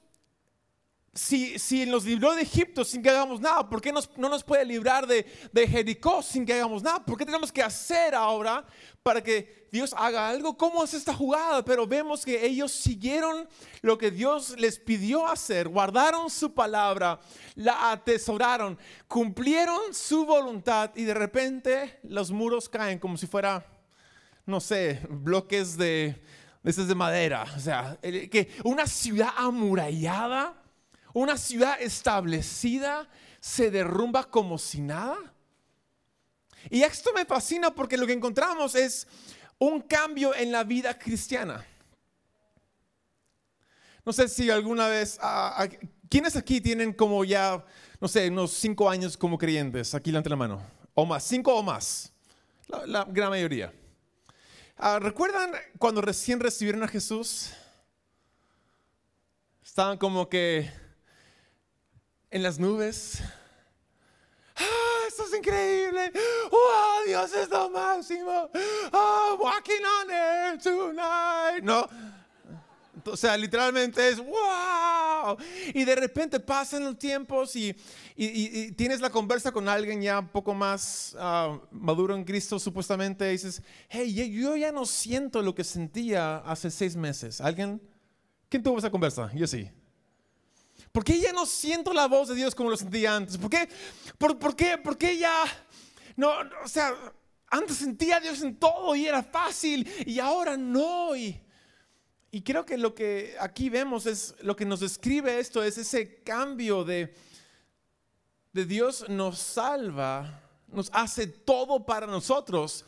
si, 1.14 1.58
si, 1.60 1.86
nos 1.86 2.04
libró 2.04 2.34
de 2.34 2.42
Egipto 2.42 2.84
sin 2.84 3.00
que 3.00 3.08
hagamos 3.08 3.40
nada, 3.40 3.68
¿por 3.68 3.80
qué 3.80 3.92
no 3.92 4.28
nos 4.28 4.42
puede 4.42 4.64
librar 4.64 5.06
de, 5.06 5.24
Jericó 5.68 6.22
sin 6.22 6.44
que 6.44 6.54
hagamos 6.54 6.82
nada? 6.82 7.04
¿Por 7.04 7.16
qué 7.16 7.24
tenemos 7.24 7.52
que 7.52 7.62
hacer 7.62 8.14
ahora 8.14 8.64
para 9.02 9.22
que 9.22 9.68
Dios 9.70 9.94
haga 9.96 10.28
algo? 10.28 10.56
¿Cómo 10.56 10.82
es 10.82 10.92
esta 10.92 11.14
jugada? 11.14 11.64
Pero 11.64 11.86
vemos 11.86 12.24
que 12.24 12.44
ellos 12.44 12.72
siguieron 12.72 13.48
lo 13.80 13.96
que 13.96 14.10
Dios 14.10 14.58
les 14.58 14.80
pidió 14.80 15.28
hacer, 15.28 15.68
guardaron 15.68 16.28
su 16.30 16.52
palabra, 16.52 17.20
la 17.54 17.92
atesoraron, 17.92 18.76
cumplieron 19.06 19.94
su 19.94 20.26
voluntad 20.26 20.90
y 20.96 21.04
de 21.04 21.14
repente 21.14 22.00
los 22.02 22.32
muros 22.32 22.68
caen 22.68 22.98
como 22.98 23.16
si 23.16 23.28
fuera, 23.28 23.64
no 24.46 24.60
sé, 24.60 25.00
bloques 25.08 25.76
de, 25.76 26.20
de, 26.64 26.72
de 26.72 26.94
madera. 26.96 27.46
O 27.56 27.60
sea, 27.60 27.96
que 28.02 28.50
una 28.64 28.88
ciudad 28.88 29.30
amurallada 29.36 30.63
una 31.14 31.38
ciudad 31.38 31.80
establecida 31.80 33.08
se 33.40 33.70
derrumba 33.70 34.24
como 34.24 34.58
si 34.58 34.80
nada. 34.80 35.16
Y 36.68 36.82
esto 36.82 37.12
me 37.14 37.24
fascina 37.24 37.74
porque 37.74 37.96
lo 37.96 38.06
que 38.06 38.12
encontramos 38.12 38.74
es 38.74 39.06
un 39.58 39.80
cambio 39.80 40.34
en 40.34 40.52
la 40.52 40.64
vida 40.64 40.98
cristiana. 40.98 41.64
No 44.04 44.12
sé 44.12 44.28
si 44.28 44.50
alguna 44.50 44.88
vez, 44.88 45.18
ah, 45.22 45.66
¿quiénes 46.10 46.36
aquí 46.36 46.60
tienen 46.60 46.92
como 46.92 47.24
ya, 47.24 47.64
no 48.00 48.08
sé, 48.08 48.28
unos 48.28 48.50
cinco 48.52 48.90
años 48.90 49.16
como 49.16 49.38
creyentes? 49.38 49.94
Aquí 49.94 50.10
levante 50.10 50.28
la 50.28 50.36
mano. 50.36 50.62
O 50.92 51.06
más, 51.06 51.24
cinco 51.24 51.54
o 51.54 51.62
más. 51.62 52.12
La, 52.86 53.04
gran 53.04 53.30
mayoría. 53.30 53.72
Ah, 54.76 54.98
¿Recuerdan 54.98 55.52
cuando 55.78 56.00
recién 56.00 56.40
recibieron 56.40 56.82
a 56.82 56.88
Jesús? 56.88 57.50
Estaban 59.62 59.96
como 59.96 60.28
que 60.28 60.70
en 62.34 62.42
las 62.42 62.58
nubes. 62.58 63.20
¡Ah, 64.56 65.06
esto 65.06 65.22
es 65.24 65.38
increíble! 65.38 66.10
¡Wow, 66.50 67.06
Dios 67.06 67.32
es 67.32 67.48
lo 67.48 67.70
máximo! 67.70 68.50
¡Oh, 68.92 69.38
walking 69.40 69.84
on 70.02 70.10
air 70.10 70.58
tonight! 70.58 71.62
No. 71.62 71.88
O 73.06 73.16
sea, 73.16 73.36
literalmente 73.36 74.08
es 74.08 74.18
¡wow! 74.18 75.36
Y 75.72 75.84
de 75.84 75.94
repente 75.94 76.40
pasan 76.40 76.82
los 76.82 76.98
tiempos 76.98 77.54
y, 77.54 77.76
y, 78.16 78.72
tienes 78.72 79.00
la 79.00 79.10
conversa 79.10 79.52
con 79.52 79.68
alguien 79.68 80.02
ya 80.02 80.18
un 80.18 80.28
poco 80.28 80.54
más 80.54 81.14
ah, 81.16 81.56
maduro 81.70 82.16
en 82.16 82.24
Cristo, 82.24 82.58
supuestamente, 82.58 83.28
y 83.28 83.32
dices, 83.32 83.62
hey, 83.88 84.12
yo 84.12 84.56
ya 84.56 84.72
no 84.72 84.86
siento 84.86 85.40
lo 85.40 85.54
que 85.54 85.62
sentía 85.62 86.38
hace 86.38 86.68
seis 86.68 86.96
meses. 86.96 87.40
¿Alguien? 87.40 87.80
¿Quién 88.48 88.60
tuvo 88.60 88.78
esa 88.78 88.90
conversa? 88.90 89.30
Yo 89.34 89.46
sí. 89.46 89.70
¿Por 90.94 91.02
qué 91.02 91.18
ya 91.18 91.32
no 91.32 91.44
siento 91.44 91.92
la 91.92 92.06
voz 92.06 92.28
de 92.28 92.36
Dios 92.36 92.54
como 92.54 92.70
lo 92.70 92.76
sentía 92.76 93.16
antes? 93.16 93.36
¿Por 93.36 93.50
qué, 93.50 93.68
por, 94.16 94.38
por 94.38 94.54
qué, 94.54 94.78
por 94.78 94.96
qué 94.96 95.18
ya 95.18 95.42
no, 96.14 96.30
o 96.62 96.68
sea, 96.68 96.94
antes 97.48 97.78
sentía 97.78 98.18
a 98.18 98.20
Dios 98.20 98.40
en 98.42 98.54
todo 98.54 98.94
y 98.94 99.04
era 99.04 99.24
fácil 99.24 99.90
y 100.06 100.20
ahora 100.20 100.56
no? 100.56 101.16
Y, 101.16 101.36
y 102.30 102.42
creo 102.42 102.64
que 102.64 102.78
lo 102.78 102.94
que 102.94 103.34
aquí 103.40 103.70
vemos 103.70 104.06
es, 104.06 104.36
lo 104.40 104.54
que 104.54 104.64
nos 104.64 104.78
describe 104.78 105.40
esto 105.40 105.64
es 105.64 105.78
ese 105.78 106.22
cambio 106.22 106.84
de, 106.84 107.12
de 108.52 108.64
Dios 108.64 109.08
nos 109.08 109.40
salva, 109.40 110.42
nos 110.68 110.90
hace 110.92 111.26
todo 111.26 111.84
para 111.84 112.06
nosotros. 112.06 112.84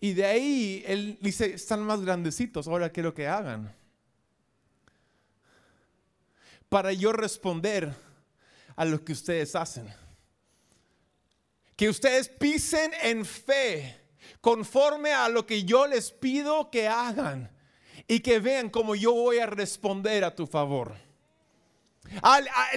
Y 0.00 0.14
de 0.14 0.24
ahí 0.24 0.82
Él 0.86 1.18
dice, 1.20 1.52
están 1.52 1.82
más 1.82 2.00
grandecitos, 2.00 2.66
ahora 2.66 2.88
quiero 2.88 3.12
que 3.12 3.28
hagan. 3.28 3.76
Para 6.72 6.94
yo 6.94 7.12
responder 7.12 7.94
a 8.76 8.86
lo 8.86 9.04
que 9.04 9.12
ustedes 9.12 9.54
hacen. 9.54 9.92
Que 11.76 11.90
ustedes 11.90 12.30
pisen 12.30 12.92
en 13.02 13.26
fe, 13.26 13.94
conforme 14.40 15.12
a 15.12 15.28
lo 15.28 15.44
que 15.44 15.64
yo 15.64 15.86
les 15.86 16.10
pido 16.10 16.70
que 16.70 16.88
hagan 16.88 17.54
y 18.08 18.20
que 18.20 18.40
vean 18.40 18.70
cómo 18.70 18.94
yo 18.94 19.12
voy 19.12 19.38
a 19.38 19.44
responder 19.44 20.24
a 20.24 20.34
tu 20.34 20.46
favor. 20.46 20.94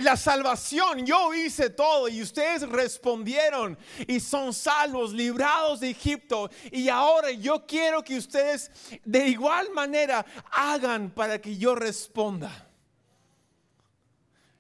La 0.01 0.17
salvación, 0.17 1.05
yo 1.05 1.33
hice 1.33 1.69
todo 1.69 2.09
y 2.09 2.21
ustedes 2.21 2.67
respondieron 2.67 3.77
y 4.05 4.19
son 4.19 4.53
salvos, 4.53 5.13
librados 5.13 5.79
de 5.79 5.91
Egipto. 5.91 6.49
Y 6.69 6.89
ahora 6.89 7.31
yo 7.31 7.65
quiero 7.65 8.03
que 8.03 8.17
ustedes 8.17 8.69
de 9.05 9.29
igual 9.29 9.71
manera 9.71 10.25
hagan 10.51 11.11
para 11.11 11.39
que 11.39 11.55
yo 11.55 11.75
responda. 11.75 12.64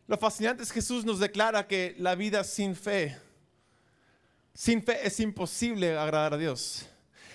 Lo 0.07 0.17
fascinante 0.17 0.61
es 0.61 0.69
que 0.69 0.81
Jesús 0.81 1.03
nos 1.03 1.19
declara 1.19 1.67
que 1.67 1.95
la 1.97 2.13
vida 2.13 2.43
sin 2.43 2.75
fe, 2.75 3.17
sin 4.53 4.83
fe 4.83 5.05
es 5.05 5.19
imposible 5.19 5.97
agradar 5.97 6.35
a 6.35 6.37
Dios. 6.37 6.85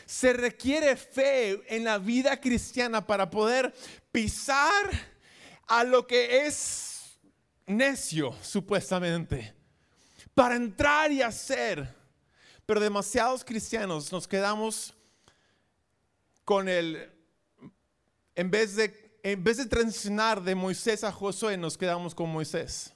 Se 0.07 0.33
requiere 0.33 0.97
fe 0.97 1.63
en 1.75 1.85
la 1.85 1.99
vida 1.99 2.41
cristiana 2.41 3.05
para 3.05 3.29
poder 3.29 3.75
pisar 4.13 4.85
a 5.67 5.85
lo 5.85 6.07
que 6.07 6.47
es 6.47 7.19
necio, 7.67 8.35
supuestamente, 8.43 9.55
para 10.35 10.57
entrar 10.57 11.11
y 11.13 11.23
hacer. 11.23 11.95
Pero 12.67 12.81
demasiados 12.81 13.45
cristianos 13.45 14.13
nos 14.13 14.29
quedamos 14.29 14.95
con 16.45 16.69
el, 16.69 17.11
en 18.35 18.51
vez 18.51 18.77
de, 18.77 19.10
en 19.23 19.43
vez 19.43 19.59
de 19.59 19.67
transicionar 19.67 20.43
de 20.43 20.55
Moisés 20.55 21.05
a 21.05 21.13
Josué, 21.13 21.57
nos 21.57 21.77
quedamos 21.77 22.15
con 22.15 22.31
Moisés. 22.31 22.93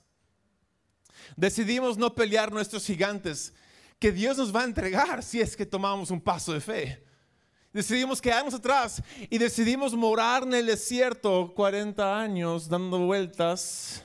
Decidimos 1.36 1.96
no 1.96 2.14
pelear 2.14 2.52
nuestros 2.52 2.84
gigantes 2.86 3.52
que 3.98 4.12
Dios 4.12 4.36
nos 4.36 4.54
va 4.54 4.62
a 4.62 4.64
entregar 4.64 5.22
si 5.22 5.40
es 5.40 5.56
que 5.56 5.66
tomamos 5.66 6.10
un 6.10 6.20
paso 6.20 6.52
de 6.52 6.60
fe. 6.60 7.04
Decidimos 7.72 8.20
quedarnos 8.20 8.54
atrás 8.54 9.02
y 9.28 9.38
decidimos 9.38 9.94
morar 9.94 10.44
en 10.44 10.54
el 10.54 10.66
desierto 10.66 11.52
40 11.54 12.20
años 12.20 12.68
dando 12.68 12.98
vueltas. 13.00 14.04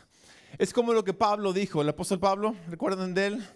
Es 0.57 0.73
como 0.73 0.93
lo 0.93 1.03
que 1.03 1.13
Pablo 1.13 1.53
dijo, 1.53 1.81
el 1.81 1.89
apóstol 1.89 2.19
Pablo, 2.19 2.55
¿recuerdan 2.67 3.13
de 3.13 3.27
él? 3.27 3.47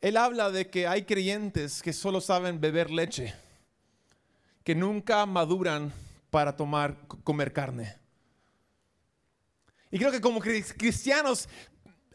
Él 0.00 0.16
habla 0.16 0.50
de 0.50 0.70
que 0.70 0.86
hay 0.86 1.02
creyentes 1.02 1.82
que 1.82 1.92
solo 1.92 2.20
saben 2.20 2.60
beber 2.60 2.90
leche, 2.90 3.34
que 4.64 4.74
nunca 4.74 5.26
maduran 5.26 5.92
para 6.30 6.56
tomar, 6.56 6.96
comer 7.24 7.52
carne. 7.52 7.98
Y 9.90 9.98
creo 9.98 10.12
que 10.12 10.20
como 10.20 10.40
cristianos 10.40 11.48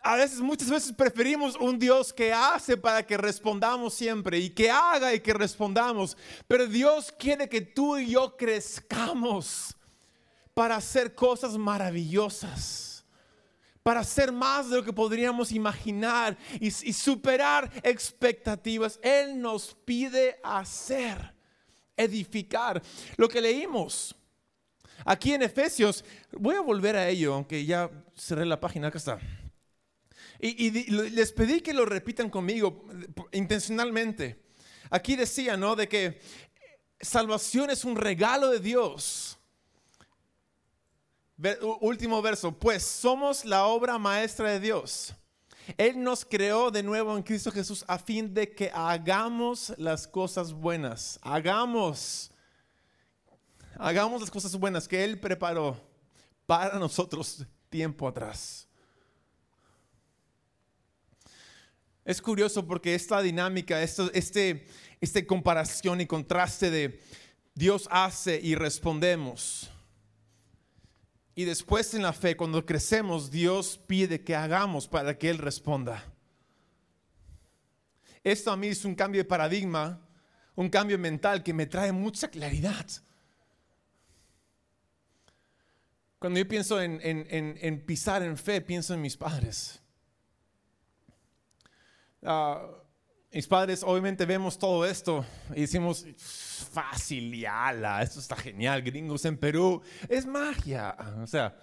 a 0.05 0.15
veces, 0.17 0.39
muchas 0.39 0.69
veces 0.69 0.93
preferimos 0.93 1.55
un 1.55 1.79
Dios 1.79 2.13
que 2.13 2.31
hace 2.31 2.77
para 2.77 3.03
que 3.03 3.17
respondamos 3.17 3.95
siempre 3.95 4.37
y 4.37 4.51
que 4.51 4.69
haga 4.69 5.11
y 5.15 5.19
que 5.19 5.33
respondamos. 5.33 6.15
Pero 6.47 6.67
Dios 6.67 7.11
quiere 7.17 7.49
que 7.49 7.61
tú 7.61 7.97
y 7.97 8.11
yo 8.11 8.37
crezcamos 8.37 9.75
para 10.53 10.75
hacer 10.75 11.15
cosas 11.15 11.57
maravillosas, 11.57 13.03
para 13.81 14.01
hacer 14.01 14.31
más 14.31 14.69
de 14.69 14.77
lo 14.77 14.83
que 14.83 14.93
podríamos 14.93 15.51
imaginar 15.51 16.37
y, 16.59 16.67
y 16.67 16.93
superar 16.93 17.71
expectativas. 17.81 18.99
Él 19.01 19.41
nos 19.41 19.73
pide 19.85 20.39
hacer, 20.43 21.33
edificar. 21.97 22.81
Lo 23.17 23.27
que 23.27 23.41
leímos 23.41 24.15
aquí 25.03 25.33
en 25.33 25.43
Efesios, 25.43 26.03
voy 26.31 26.55
a 26.55 26.61
volver 26.61 26.95
a 26.95 27.07
ello, 27.07 27.33
aunque 27.33 27.65
ya 27.65 27.89
cerré 28.15 28.45
la 28.45 28.59
página, 28.59 28.87
acá 28.87 28.97
está. 28.97 29.19
Y, 30.39 30.69
les 30.69 31.31
pedí 31.31 31.61
que 31.61 31.73
lo 31.73 31.85
repitan 31.85 32.29
conmigo 32.29 32.85
intencionalmente. 33.31 34.43
Aquí 34.89 35.15
decía, 35.15 35.57
¿no? 35.57 35.75
De 35.75 35.87
que 35.87 36.19
salvación 36.99 37.69
es 37.69 37.85
un 37.85 37.95
regalo 37.95 38.49
de 38.49 38.59
Dios. 38.59 39.37
último 41.81 42.21
verso, 42.21 42.51
pues 42.51 42.83
somos 42.83 43.45
la 43.45 43.65
obra 43.65 43.97
maestra 43.97 44.51
de 44.51 44.59
Dios. 44.59 45.15
Él 45.77 46.01
nos 46.01 46.25
creó 46.25 46.71
de 46.71 46.83
nuevo 46.83 47.15
en 47.15 47.23
Cristo 47.23 47.51
Jesús 47.51 47.83
a 47.87 47.97
fin 47.97 48.33
de 48.33 48.51
que 48.53 48.71
hagamos 48.73 49.73
las 49.77 50.07
cosas 50.07 50.53
buenas. 50.53 51.19
Hagamos, 51.21 52.31
hagamos 53.77 54.21
las 54.21 54.31
cosas 54.31 54.55
buenas 54.55 54.87
que 54.87 55.03
Él 55.03 55.19
preparó 55.19 55.77
para 56.45 56.77
nosotros 56.77 57.45
tiempo 57.69 58.07
atrás. 58.07 58.67
Es 62.05 62.21
curioso 62.21 62.65
porque 62.67 62.93
esta 62.93 63.19
dinámica, 63.21 63.81
esto, 63.81 64.11
este, 64.13 64.67
este 65.01 65.25
comparación 65.25 66.01
y 66.01 66.05
contraste 66.05 66.69
de 66.69 67.01
Dios 67.55 67.87
hace 67.89 68.39
y 68.39 68.53
respondemos. 68.53 69.71
Y 71.35 71.43
después 71.43 71.93
en 71.93 72.01
la 72.01 72.13
fe, 72.13 72.37
cuando 72.37 72.65
crecemos, 72.65 73.29
Dios 73.29 73.77
pide 73.85 74.23
que 74.23 74.35
hagamos 74.35 74.87
para 74.87 75.17
que 75.17 75.29
Él 75.29 75.37
responda. 75.37 76.03
Esto 78.23 78.51
a 78.51 78.57
mí 78.57 78.67
es 78.67 78.85
un 78.85 78.95
cambio 78.95 79.19
de 79.19 79.25
paradigma, 79.25 80.01
un 80.55 80.69
cambio 80.69 80.97
mental 80.97 81.43
que 81.43 81.53
me 81.53 81.65
trae 81.65 81.91
mucha 81.91 82.29
claridad. 82.29 82.87
Cuando 86.17 86.39
yo 86.39 86.47
pienso 86.47 86.81
en, 86.81 86.99
en 87.03 87.85
pisar 87.85 88.23
en 88.23 88.37
fe, 88.37 88.61
pienso 88.61 88.93
en 88.93 89.01
mis 89.01 89.17
padres. 89.17 89.81
Ah, 92.27 92.65
mis 93.31 93.45
padres 93.47 93.83
obviamente 93.83 94.25
vemos 94.25 94.57
todo 94.57 94.83
esto 94.85 95.23
y 95.53 95.61
decimos, 95.61 96.05
fácil 96.55 97.33
y 97.33 97.45
ala, 97.45 98.01
esto 98.01 98.19
está 98.19 98.35
genial, 98.35 98.81
gringos 98.81 99.25
en 99.25 99.37
Perú, 99.37 99.81
es 100.07 100.25
magia, 100.25 100.95
o 101.21 101.27
sea, 101.27 101.55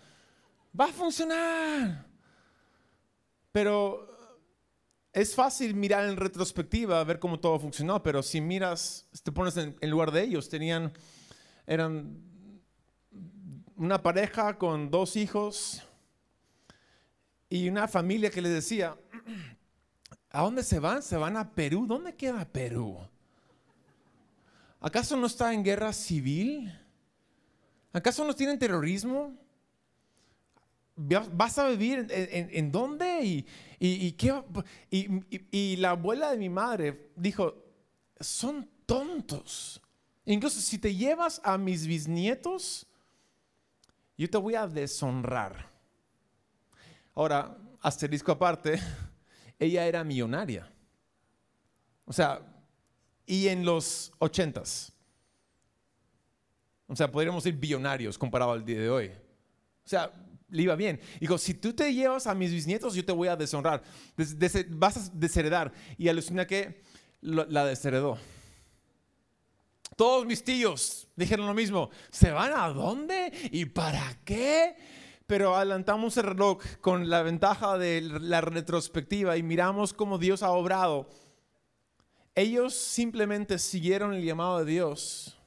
va 0.79 0.87
a 0.87 0.93
funcionar. 0.93 2.07
Pero 3.51 4.09
es 5.13 5.35
fácil 5.35 5.75
mirar 5.75 6.09
en 6.09 6.17
retrospectiva, 6.17 7.03
ver 7.05 7.19
cómo 7.19 7.39
todo 7.39 7.59
funcionó, 7.59 8.03
pero 8.03 8.23
si 8.23 8.41
miras, 8.41 9.09
te 9.23 9.33
pones 9.33 9.57
en, 9.57 9.77
en 9.81 9.91
lugar 9.91 10.11
de 10.11 10.23
ellos, 10.23 10.49
tenían, 10.49 10.93
eran 11.67 12.19
una 13.77 14.03
pareja 14.03 14.57
con 14.59 14.91
dos 14.91 15.17
hijos 15.17 15.83
y 17.49 17.69
una 17.69 17.89
familia 17.89 18.31
que 18.31 18.41
les 18.41 18.53
decía, 18.53 18.97
¿A 20.33 20.41
dónde 20.41 20.63
se 20.63 20.79
van? 20.79 21.03
Se 21.03 21.17
van 21.19 21.37
a 21.37 21.53
Perú. 21.53 21.87
¿Dónde 21.87 22.15
queda 22.15 22.47
Perú? 22.47 22.99
¿Acaso 24.83 25.16
no 25.16 25.29
está 25.29 25.55
en 25.55 25.62
guerra 25.62 25.92
civil? 25.92 26.77
¿Acaso 27.92 28.25
no 28.25 28.35
tienen 28.35 28.59
terrorismo? 28.59 29.33
¿Vas 30.97 31.57
a 31.59 31.68
vivir 31.68 32.09
en, 32.11 32.73
dónde? 32.73 33.45
¿Y, 33.79 34.12
qué? 34.12 34.42
y, 34.90 35.77
la 35.77 35.90
abuela 35.90 36.33
de 36.33 36.37
mi 36.37 36.49
madre 36.49 37.12
dijo, 37.14 37.64
son 38.18 38.68
tontos. 38.85 39.81
Incluso 40.25 40.61
si 40.61 40.79
te 40.79 40.92
llevas 40.92 41.40
a 41.45 41.57
mis 41.59 41.87
bisnietos, 41.87 42.85
yo 44.18 44.29
te 44.29 44.37
voy 44.37 44.57
a 44.57 44.66
deshonrar. 44.66 45.71
Ahora, 47.14 47.57
asterisco 47.81 48.33
aparte, 48.33 48.81
ella 49.61 49.87
era 49.87 50.03
millonaria. 50.03 50.68
O 52.05 52.12
sea, 52.12 52.52
y 53.27 53.49
en 53.49 53.65
los 53.65 54.13
ochentas. 54.19 54.93
O 56.87 56.97
sea, 56.97 57.11
podríamos 57.11 57.45
decir 57.45 57.59
billonarios 57.59 58.19
comparado 58.19 58.53
al 58.53 58.65
día 58.65 58.81
de 58.81 58.91
hoy. 58.91 59.07
O 59.85 59.89
sea, 59.89 60.13
le 60.49 60.63
iba 60.63 60.77
bien. 60.77 61.01
Dijo, 61.21 61.39
si 61.39 61.55
tú 61.55 61.73
te 61.73 61.93
llevas 61.93 62.27
a 62.27 62.35
mis 62.35 62.51
bisnietos, 62.53 62.95
yo 62.95 63.05
te 63.05 63.13
voy 63.13 63.29
a 63.29 63.37
deshonrar. 63.37 63.83
vas 64.71 64.97
a 64.97 65.11
desheredar. 65.15 65.73
Y 65.97 66.09
alucina 66.09 66.47
que 66.47 66.83
la 67.21 67.65
desheredó. 67.65 68.19
Todos 69.97 70.27
mis 70.27 70.43
tíos 70.45 71.09
dijeron 71.17 71.47
lo 71.47 71.55
mismo. 71.55 71.91
¿Se 72.11 72.31
van 72.31 72.53
a 72.55 72.69
dónde? 72.69 73.33
¿Y 73.51 73.65
para 73.67 74.19
qué? 74.25 74.77
pero 75.33 75.57
adelantamos 75.57 76.15
el 76.19 76.25
reloj 76.25 76.59
con 76.83 77.09
la 77.09 77.23
ventaja 77.23 77.79
de 77.79 78.03
la 78.03 78.43
retrospectiva 78.43 79.39
y 79.39 79.43
miramos 79.43 79.95
cómo 79.95 80.19
Dios 80.19 80.43
ha 80.43 80.51
obrado. 80.51 81.09
Ellos 82.35 82.75
simplemente 82.75 83.59
siguieron 83.59 84.14
el 84.14 84.25
llamado 84.25 84.64
de 84.64 84.73
Dios. 84.73 85.38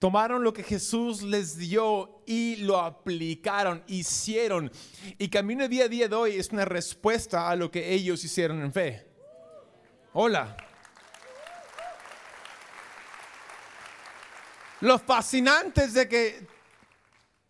Tomaron 0.00 0.42
lo 0.44 0.52
que 0.52 0.62
Jesús 0.62 1.22
les 1.22 1.56
dio 1.56 2.22
y 2.26 2.56
lo 2.56 2.78
aplicaron, 2.78 3.82
hicieron. 3.86 4.70
Y 5.18 5.28
camino 5.28 5.66
día 5.68 5.84
a 5.84 5.88
día 5.88 6.08
de 6.08 6.14
hoy 6.14 6.36
es 6.36 6.50
una 6.50 6.64
respuesta 6.64 7.48
a 7.48 7.56
lo 7.56 7.70
que 7.70 7.92
ellos 7.92 8.24
hicieron 8.24 8.62
en 8.62 8.72
fe. 8.72 9.06
Hola. 10.12 10.56
Lo 14.80 14.98
fascinante 14.98 15.84
es 15.84 15.94
de 15.94 16.08
que 16.08 16.46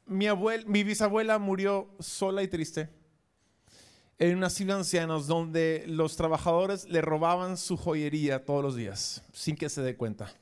mi, 0.07 0.27
mi 0.67 0.85
bisabuela 0.85 1.39
murió 1.39 1.91
sola 2.01 2.43
y 2.43 2.49
triste 2.49 2.98
en 4.19 4.37
un 4.37 4.45
asilo 4.45 4.75
de 4.75 4.81
ancianos 4.81 5.27
donde 5.27 5.85
los 5.87 6.17
trabajadores 6.17 6.89
le 6.89 7.01
robaban 7.01 7.57
su 7.57 7.77
joyería 7.77 8.45
todos 8.45 8.63
los 8.63 8.75
días 8.75 9.23
sin 9.33 9.55
que 9.57 9.69
se 9.69 9.81
dé 9.81 9.97
cuenta. 9.97 10.33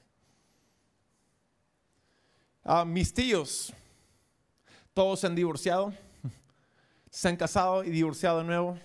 A 2.65 2.85
mis 2.85 3.13
tíos, 3.13 3.73
todos 4.95 5.21
se 5.21 5.27
han 5.27 5.35
divorciado, 5.35 5.93
se 7.11 7.29
han 7.29 7.37
casado 7.37 7.85
y 7.85 7.91
divorciado 7.91 8.39
de 8.39 8.45
nuevo. 8.45 8.79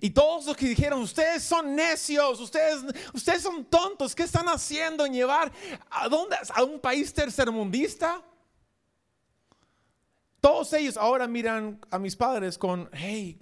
Y 0.00 0.10
todos 0.10 0.46
los 0.46 0.56
que 0.56 0.68
dijeron, 0.68 1.02
ustedes 1.02 1.42
son 1.42 1.74
necios, 1.74 2.38
ustedes, 2.38 2.84
ustedes 3.12 3.42
son 3.42 3.64
tontos, 3.64 4.14
¿qué 4.14 4.22
están 4.22 4.46
haciendo 4.46 5.04
en 5.04 5.12
llevar 5.12 5.50
a, 5.90 6.08
dónde, 6.08 6.36
a 6.54 6.62
un 6.62 6.78
país 6.78 7.12
tercermundista? 7.12 8.22
Todos 10.40 10.72
ellos 10.74 10.96
ahora 10.96 11.26
miran 11.26 11.80
a 11.90 11.98
mis 11.98 12.14
padres 12.14 12.56
con, 12.56 12.88
hey, 12.92 13.38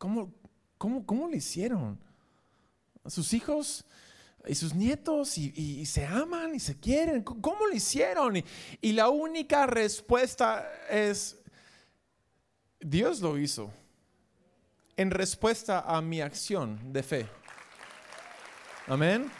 ¿cómo, 0.00 0.32
cómo, 0.78 1.04
cómo 1.04 1.28
le 1.28 1.36
hicieron? 1.36 2.00
Sus 3.06 3.34
hijos 3.34 3.84
y 4.46 4.54
sus 4.54 4.74
nietos 4.74 5.36
y, 5.36 5.84
se 5.84 6.06
aman 6.06 6.54
y 6.54 6.60
se 6.60 6.80
quieren. 6.80 7.22
¿Cómo 7.22 7.66
lo 7.66 7.74
hicieron? 7.74 8.42
y 8.80 8.92
la 8.92 9.10
única 9.10 9.66
respuesta 9.66 10.66
es, 10.88 11.38
Dios 12.80 13.20
lo 13.20 13.36
hizo 13.36 13.70
en 14.96 15.10
respuesta 15.10 15.80
a 15.80 16.00
mi 16.00 16.22
acción 16.22 16.92
de 16.92 17.02
fe. 17.02 17.28
Amén. 18.86 19.30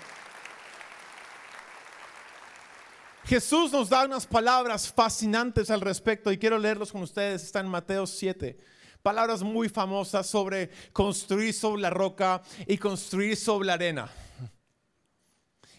Jesús 3.25 3.73
nos 3.73 3.89
da 3.89 4.05
unas 4.05 4.27
palabras 4.27 4.93
fascinantes 4.93 5.71
al 5.71 5.81
respecto 5.81 6.31
y 6.31 6.37
quiero 6.37 6.59
leerlos 6.59 6.93
con 6.93 7.01
ustedes. 7.01 7.45
Está 7.45 7.61
en 7.61 7.69
Mateo 7.69 8.07
7. 8.07 8.59
Palabras 9.03 9.43
muy 9.43 9.69
famosas 9.69 10.27
sobre 10.27 10.71
construir 10.93 11.55
sobre 11.55 11.83
la 11.83 11.91
roca 11.91 12.43
y 12.67 12.77
construir 12.77 13.37
sobre 13.37 13.67
la 13.67 13.75
arena. 13.75 14.11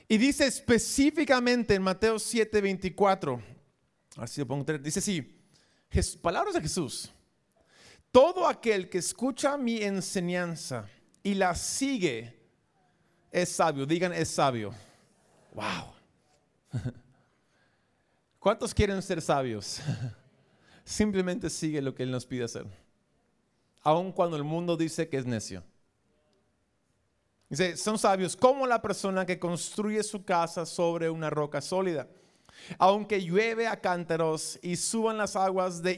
Y 0.07 0.17
dice 0.17 0.45
específicamente 0.45 1.75
en 1.75 1.83
Mateo 1.83 2.19
7, 2.19 2.59
24. 2.59 3.41
Así 4.17 4.41
lo 4.41 4.47
pongo, 4.47 4.65
dice 4.77 4.99
así. 4.99 5.41
Palabras 6.21 6.53
de 6.53 6.61
Jesús. 6.61 7.11
Todo 8.11 8.47
aquel 8.47 8.89
que 8.89 8.97
escucha 8.97 9.55
mi 9.57 9.81
enseñanza 9.81 10.89
y 11.23 11.33
la 11.33 11.55
sigue 11.55 12.37
es 13.31 13.49
sabio. 13.49 13.85
Digan, 13.85 14.11
es 14.13 14.29
sabio. 14.29 14.73
Wow. 15.53 15.93
¿Cuántos 18.39 18.73
quieren 18.73 19.01
ser 19.01 19.21
sabios? 19.21 19.79
Simplemente 20.83 21.49
sigue 21.49 21.81
lo 21.81 21.95
que 21.95 22.03
Él 22.03 22.11
nos 22.11 22.25
pide 22.25 22.43
hacer. 22.43 22.65
Aun 23.81 24.11
cuando 24.11 24.37
el 24.37 24.43
mundo 24.43 24.77
dice 24.77 25.09
que 25.09 25.17
es 25.17 25.25
necio. 25.25 25.63
Dice, 27.49 27.75
son 27.75 27.97
sabios 27.97 28.37
como 28.37 28.65
la 28.65 28.81
persona 28.81 29.25
que 29.25 29.39
construye 29.39 30.03
su 30.03 30.23
casa 30.23 30.65
sobre 30.65 31.09
una 31.09 31.29
roca 31.29 31.61
sólida 31.61 32.07
aunque 32.77 33.21
llueve 33.21 33.67
a 33.67 33.79
cántaros 33.79 34.59
y 34.61 34.75
suban 34.75 35.17
las 35.17 35.35
aguas 35.35 35.81
de, 35.81 35.95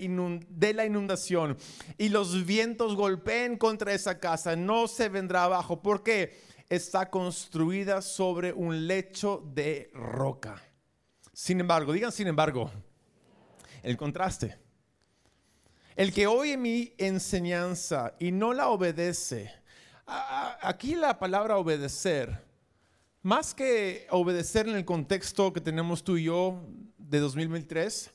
de, 0.49 0.73
la 0.73 0.85
inundación 0.85 1.57
y 1.97 2.09
los 2.09 2.45
vientos 2.45 2.95
golpeen 2.95 3.57
contra 3.57 3.93
esa 3.93 4.19
casa, 4.19 4.55
no 4.55 4.87
se 4.87 5.09
vendrá 5.09 5.45
abajo 5.45 5.81
porque 5.81 6.39
está 6.69 7.09
construida 7.09 8.01
sobre 8.01 8.53
un 8.53 8.87
lecho 8.87 9.43
de 9.53 9.91
roca. 9.93 10.61
Sin 11.33 11.59
embargo, 11.59 11.93
digan 11.93 12.11
sin 12.11 12.27
embargo, 12.27 12.71
el 13.81 13.97
contraste. 13.97 14.62
El 15.95 16.11
que 16.11 16.25
oye 16.25 16.57
mi 16.57 16.93
enseñanza 16.97 18.15
y 18.19 18.31
no 18.31 18.53
la 18.53 18.69
obedece, 18.69 19.53
aquí 20.05 20.95
la 20.95 21.19
palabra 21.19 21.57
obedecer 21.57 22.43
más 23.21 23.53
que 23.53 24.05
obedecer 24.09 24.67
en 24.67 24.75
el 24.75 24.85
contexto 24.85 25.53
que 25.53 25.61
tenemos 25.61 26.03
tú 26.03 26.17
y 26.17 26.25
yo 26.25 26.67
de 26.97 27.19
2003, 27.19 28.11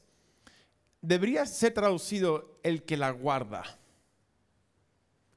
debería 1.01 1.47
ser 1.47 1.73
traducido 1.73 2.59
el 2.63 2.83
que 2.83 2.99
la 2.99 3.11
guarda, 3.11 3.65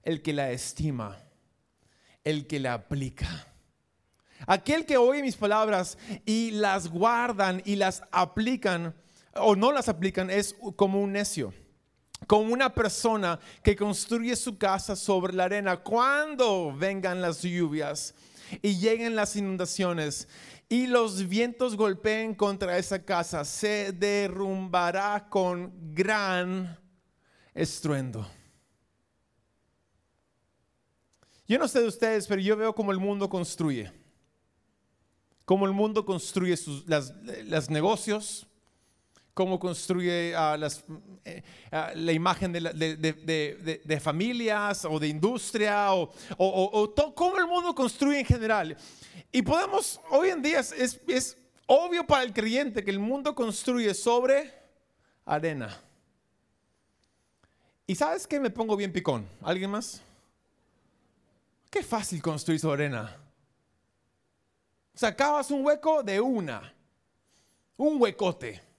el 0.03 0.21
que 0.21 0.33
la 0.33 0.51
estima, 0.51 1.19
el 2.25 2.47
que 2.47 2.59
la 2.59 2.73
aplica. 2.73 3.47
Aquel 4.45 4.85
que 4.85 4.97
oye 4.97 5.21
mis 5.21 5.37
palabras 5.37 5.97
y 6.25 6.51
las 6.51 6.89
guardan 6.89 7.61
y 7.63 7.75
las 7.75 8.03
aplican 8.11 8.95
o 9.35 9.55
no 9.55 9.71
las 9.71 9.87
aplican 9.87 10.29
es 10.29 10.55
como 10.75 11.01
un 11.01 11.13
necio 11.13 11.53
como 12.27 12.53
una 12.53 12.73
persona 12.73 13.39
que 13.63 13.75
construye 13.75 14.35
su 14.35 14.57
casa 14.57 14.95
sobre 14.95 15.33
la 15.33 15.45
arena. 15.45 15.77
Cuando 15.77 16.73
vengan 16.75 17.21
las 17.21 17.41
lluvias, 17.41 18.13
y 18.61 18.77
lleguen 18.77 19.15
las 19.15 19.35
inundaciones 19.35 20.27
y 20.67 20.87
los 20.87 21.27
vientos 21.27 21.75
golpeen 21.75 22.33
contra 22.33 22.77
esa 22.77 23.03
casa, 23.03 23.45
se 23.45 23.91
derrumbará 23.91 25.27
con 25.29 25.73
gran 25.93 26.77
estruendo. 27.53 28.25
Yo 31.47 31.59
no 31.59 31.67
sé 31.67 31.81
de 31.81 31.87
ustedes, 31.87 32.25
pero 32.27 32.41
yo 32.41 32.55
veo 32.55 32.73
cómo 32.73 32.93
el 32.93 32.99
mundo 32.99 33.29
construye. 33.29 33.91
Cómo 35.43 35.65
el 35.65 35.73
mundo 35.73 36.05
construye 36.05 36.55
sus, 36.55 36.85
los 36.87 37.69
negocios, 37.69 38.47
cómo 39.33 39.59
construye 39.59 40.35
ah, 40.35 40.57
eh, 41.25 41.43
ah, 41.71 41.91
la 41.95 42.11
imagen 42.11 42.51
de, 42.51 43.99
familias 44.01 44.85
o 44.85 44.99
de 44.99 45.07
industria 45.07 45.93
o, 45.93 46.13
cómo 47.15 47.37
el 47.37 47.47
mundo 47.47 47.73
construye 47.73 48.19
en 48.19 48.25
general. 48.25 48.77
Y 49.31 49.41
podemos, 49.41 49.99
hoy 50.09 50.29
en 50.29 50.41
día 50.41 50.59
es, 50.59 50.99
es 51.07 51.37
obvio 51.65 52.05
para 52.05 52.23
el 52.23 52.33
creyente 52.33 52.83
que 52.83 52.91
el 52.91 52.99
mundo 52.99 53.33
construye 53.33 53.93
sobre 53.93 54.53
arena. 55.25 55.77
¿Y 57.87 57.95
sabes 57.95 58.27
qué 58.27 58.39
me 58.39 58.49
pongo 58.49 58.75
bien 58.75 58.91
picón? 58.91 59.27
¿Alguien 59.41 59.71
más? 59.71 60.01
Qué 61.69 61.83
fácil 61.83 62.21
construir 62.21 62.59
sobre 62.59 62.85
arena. 62.85 63.17
Sacabas 64.93 65.49
un 65.51 65.65
hueco 65.65 66.03
de 66.03 66.19
una, 66.19 66.73
un 67.77 68.01
huecote. 68.01 68.70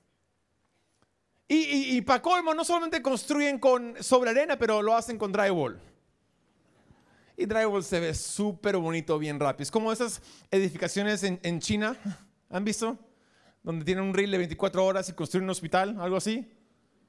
Y, 1.54 2.00
para 2.00 2.22
colmo, 2.22 2.54
no 2.54 2.64
solamente 2.64 3.02
construyen 3.02 3.58
con, 3.58 3.94
sobre 4.02 4.30
arena, 4.30 4.58
pero 4.58 4.80
lo 4.80 4.94
hacen 4.96 5.18
con 5.18 5.32
drywall. 5.32 5.78
Y 7.36 7.44
drywall 7.44 7.84
se 7.84 8.00
ve 8.00 8.14
súper 8.14 8.78
bonito, 8.78 9.18
bien 9.18 9.38
rápido. 9.38 9.64
Es 9.64 9.70
como 9.70 9.92
esas 9.92 10.22
edificaciones 10.50 11.22
en, 11.22 11.60
China, 11.60 11.94
¿han 12.48 12.64
visto? 12.64 12.98
Donde 13.62 13.84
tienen 13.84 14.02
un 14.02 14.14
reel 14.14 14.30
de 14.30 14.38
24 14.38 14.82
horas 14.82 15.10
y 15.10 15.12
construyen 15.12 15.44
un 15.44 15.50
hospital, 15.50 16.00
algo 16.00 16.16
así. 16.16 16.50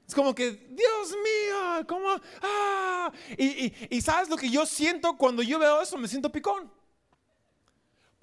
Es 0.06 0.14
como 0.14 0.34
que, 0.34 0.50
Dios 0.50 1.10
mío, 1.10 1.86
¿cómo? 1.88 2.08
Ah. 2.42 3.10
y 3.38 4.00
sabes 4.02 4.28
lo 4.28 4.36
que 4.36 4.50
yo 4.50 4.66
siento 4.66 5.16
cuando 5.16 5.42
yo 5.42 5.58
veo 5.58 5.80
eso, 5.80 5.96
me 5.96 6.06
siento 6.06 6.30
picón. 6.30 6.70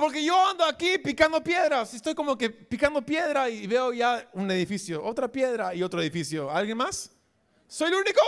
Porque 0.02 0.26
yo 0.26 0.36
ando 0.48 0.66
aquí 0.66 0.98
picando 0.98 1.44
piedras. 1.44 1.94
Estoy 1.94 2.16
como 2.16 2.36
que 2.36 2.50
picando 2.50 3.06
piedra 3.06 3.48
y 3.48 3.68
veo 3.68 3.94
ya 3.94 4.28
un 4.34 4.50
edificio, 4.50 5.04
otra 5.06 5.32
piedra 5.32 5.76
y 5.76 5.84
otro 5.84 6.02
edificio. 6.02 6.50
¿Alguien 6.50 6.76
más? 6.76 7.12
¿Soy 7.68 7.90
el 7.90 8.00
único? 8.00 8.20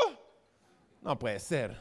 No 1.01 1.17
puede 1.17 1.39
ser. 1.39 1.75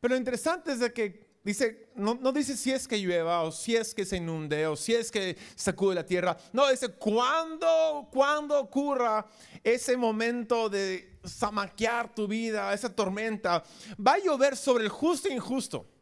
Pero 0.00 0.14
lo 0.14 0.16
interesante 0.16 0.72
es 0.72 0.78
de 0.78 0.90
que 0.90 1.36
dice, 1.44 1.90
no, 1.96 2.32
dice 2.32 2.56
si 2.56 2.72
es 2.72 2.88
que 2.88 2.98
llueva 2.98 3.42
o 3.42 3.52
si 3.52 3.76
es 3.76 3.94
que 3.94 4.06
se 4.06 4.16
inunde 4.16 4.66
o 4.66 4.74
si 4.74 4.94
es 4.94 5.10
que 5.10 5.36
sacude 5.54 5.96
la 5.96 6.06
tierra. 6.06 6.38
No, 6.54 6.66
dice 6.66 6.88
cuando, 6.94 8.08
cuando 8.10 8.58
ocurra 8.58 9.26
ese 9.62 9.98
momento 9.98 10.70
de 10.70 11.18
zamaquear 11.26 12.14
tu 12.14 12.26
vida, 12.26 12.72
esa 12.72 12.88
tormenta, 12.88 13.62
va 13.98 14.14
a 14.14 14.18
llover 14.18 14.56
sobre 14.56 14.84
el 14.84 14.88
justo 14.88 15.28
e 15.28 15.34
injusto 15.34 15.99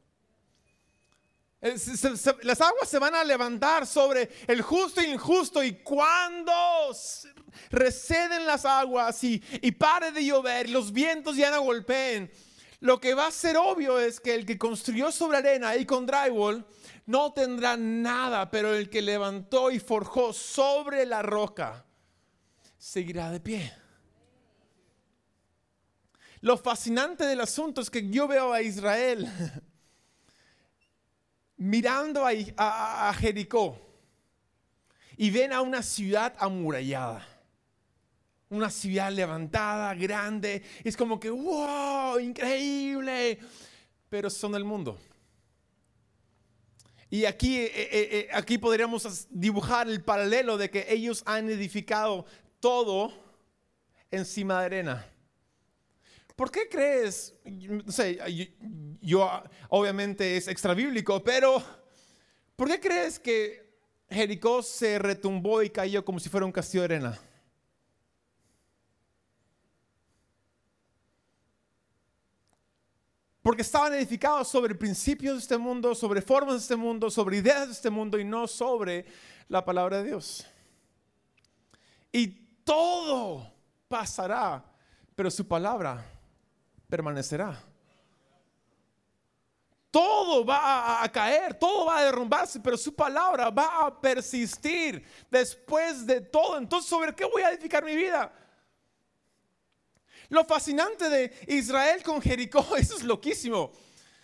Las 1.60 2.60
aguas 2.60 2.88
se 2.88 3.00
van 3.00 3.14
a 3.16 3.24
levantar 3.24 3.86
sobre 3.86 4.30
el 4.46 4.62
justo 4.62 5.00
e 5.00 5.08
injusto 5.08 5.62
y 5.62 5.72
cuando 5.82 6.52
receden 7.70 8.46
las 8.46 8.64
aguas 8.64 9.24
y, 9.24 9.42
y 9.60 9.72
pare 9.72 10.12
de 10.12 10.24
llover 10.24 10.68
y 10.68 10.72
los 10.72 10.92
vientos 10.92 11.36
ya 11.36 11.50
no 11.50 11.62
golpeen, 11.62 12.30
lo 12.80 13.00
que 13.00 13.14
va 13.14 13.26
a 13.26 13.32
ser 13.32 13.56
obvio 13.56 13.98
es 13.98 14.20
que 14.20 14.34
el 14.36 14.46
que 14.46 14.56
construyó 14.56 15.10
sobre 15.10 15.38
arena 15.38 15.76
y 15.76 15.84
con 15.84 16.06
drywall 16.06 16.64
no 17.06 17.32
tendrá 17.32 17.76
nada, 17.76 18.50
pero 18.50 18.74
el 18.74 18.88
que 18.88 19.02
levantó 19.02 19.72
y 19.72 19.80
forjó 19.80 20.32
sobre 20.32 21.06
la 21.06 21.22
roca 21.22 21.84
seguirá 22.78 23.30
de 23.32 23.40
pie. 23.40 23.72
Lo 26.40 26.56
fascinante 26.56 27.24
del 27.24 27.40
asunto 27.40 27.80
es 27.80 27.90
que 27.90 28.08
yo 28.08 28.28
veo 28.28 28.52
a 28.52 28.62
Israel 28.62 29.28
mirando 31.58 32.24
a, 32.24 33.12
Jericó 33.18 33.78
y 35.16 35.30
ven 35.30 35.52
a 35.52 35.60
una 35.60 35.82
ciudad 35.82 36.34
amurallada. 36.38 37.26
Una 38.50 38.70
ciudad 38.70 39.12
levantada, 39.12 39.94
grande. 39.94 40.62
Es 40.82 40.96
como 40.96 41.20
que, 41.20 41.28
wow, 41.28 42.18
increíble. 42.18 43.38
Pero 44.08 44.30
son 44.30 44.52
del 44.52 44.64
mundo. 44.64 44.98
Y 47.10 47.24
aquí, 47.26 47.58
eh, 47.58 47.72
eh, 47.74 47.88
eh, 47.92 48.28
aquí 48.32 48.56
podríamos 48.56 49.26
dibujar 49.30 49.88
el 49.88 50.02
paralelo 50.02 50.56
de 50.56 50.70
que 50.70 50.86
ellos 50.88 51.22
han 51.26 51.50
edificado 51.50 52.24
todo 52.60 53.12
encima 54.10 54.60
de 54.60 54.64
arena. 54.66 55.06
¿Por 56.38 56.52
qué 56.52 56.68
crees? 56.68 57.34
No 57.44 57.90
sé, 57.90 58.16
yo, 59.00 59.28
obviamente 59.70 60.36
es 60.36 60.46
extra 60.46 60.72
bíblico, 60.72 61.20
pero 61.24 61.60
¿por 62.54 62.68
qué 62.68 62.78
crees 62.78 63.18
que 63.18 63.68
Jericó 64.08 64.62
se 64.62 65.00
retumbó 65.00 65.64
y 65.64 65.70
cayó 65.70 66.04
como 66.04 66.20
si 66.20 66.28
fuera 66.28 66.46
un 66.46 66.52
castillo 66.52 66.82
de 66.82 66.94
arena? 66.94 67.18
Porque 73.42 73.62
estaban 73.62 73.94
edificados 73.94 74.46
sobre 74.46 74.76
principios 74.76 75.34
de 75.34 75.40
este 75.40 75.58
mundo, 75.58 75.92
sobre 75.92 76.22
formas 76.22 76.54
de 76.54 76.60
este 76.60 76.76
mundo, 76.76 77.10
sobre 77.10 77.38
ideas 77.38 77.66
de 77.66 77.72
este 77.72 77.90
mundo 77.90 78.16
y 78.16 78.24
no 78.24 78.46
sobre 78.46 79.06
la 79.48 79.64
palabra 79.64 79.98
de 79.98 80.10
Dios. 80.10 80.46
Y 82.12 82.28
todo 82.62 83.52
pasará, 83.88 84.64
pero 85.16 85.32
su 85.32 85.44
palabra 85.44 86.14
permanecerá. 86.88 87.62
Todo 89.90 90.44
va 90.44 91.02
a, 91.02 91.10
caer, 91.10 91.54
todo 91.54 91.86
va 91.86 91.98
a 91.98 92.04
derrumbarse, 92.04 92.60
pero 92.60 92.76
su 92.76 92.94
palabra 92.94 93.48
va 93.48 93.86
a 93.86 94.00
persistir 94.00 95.02
después 95.30 96.06
de 96.06 96.20
todo. 96.20 96.58
Entonces, 96.58 96.88
¿sobre 96.90 97.14
qué 97.14 97.24
voy 97.24 97.42
a 97.42 97.50
edificar 97.50 97.84
mi 97.84 97.96
vida? 97.96 98.30
Lo 100.28 100.44
fascinante 100.44 101.08
de 101.08 101.32
Israel 101.48 102.02
con 102.02 102.20
Jericó, 102.20 102.64
eso 102.76 102.96
es 102.96 103.02
loquísimo. 103.02 103.60
O 103.60 103.72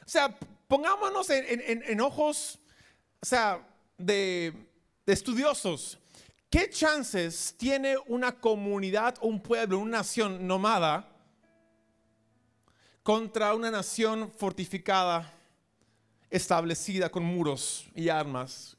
sea, 0.08 0.36
pongámonos 0.68 1.30
en, 1.30 2.00
ojos, 2.02 2.58
o 3.22 3.26
sea, 3.26 3.66
de, 3.96 4.52
de 5.06 5.12
estudiosos. 5.12 5.98
¿Qué 6.50 6.68
chances 6.68 7.54
tiene 7.56 7.96
una 8.06 8.38
comunidad, 8.38 9.16
un 9.22 9.40
pueblo, 9.40 9.78
una 9.78 9.98
nación 9.98 10.46
nomada 10.46 11.13
contra 13.04 13.54
una 13.54 13.70
nación 13.70 14.32
fortificada, 14.32 15.30
establecida 16.30 17.10
con 17.10 17.22
muros 17.22 17.86
y 17.94 18.08
armas. 18.08 18.76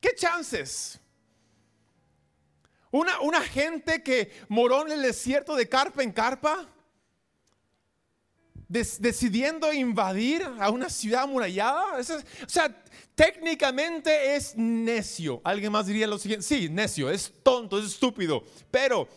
¿Qué 0.00 0.10
chances? 0.16 0.98
Una, 2.90 3.20
una 3.20 3.40
gente 3.42 4.02
que 4.02 4.32
moró 4.48 4.84
en 4.84 4.92
el 4.92 5.02
desierto 5.02 5.54
de 5.54 5.68
carpa 5.68 6.02
en 6.02 6.10
carpa, 6.10 6.68
decidiendo 8.66 9.72
invadir 9.72 10.42
a 10.58 10.70
una 10.70 10.90
ciudad 10.90 11.22
amurallada. 11.22 11.96
o 11.96 12.48
sea, 12.48 12.84
técnicamente 13.14 14.34
es 14.34 14.56
necio. 14.56 15.40
Alguien 15.44 15.70
más 15.70 15.86
diría 15.86 16.08
lo 16.08 16.18
siguiente, 16.18 16.44
sí, 16.44 16.68
necio, 16.68 17.08
es 17.08 17.32
tonto, 17.44 17.78
es 17.78 17.84
estúpido, 17.84 18.42
pero 18.68 19.08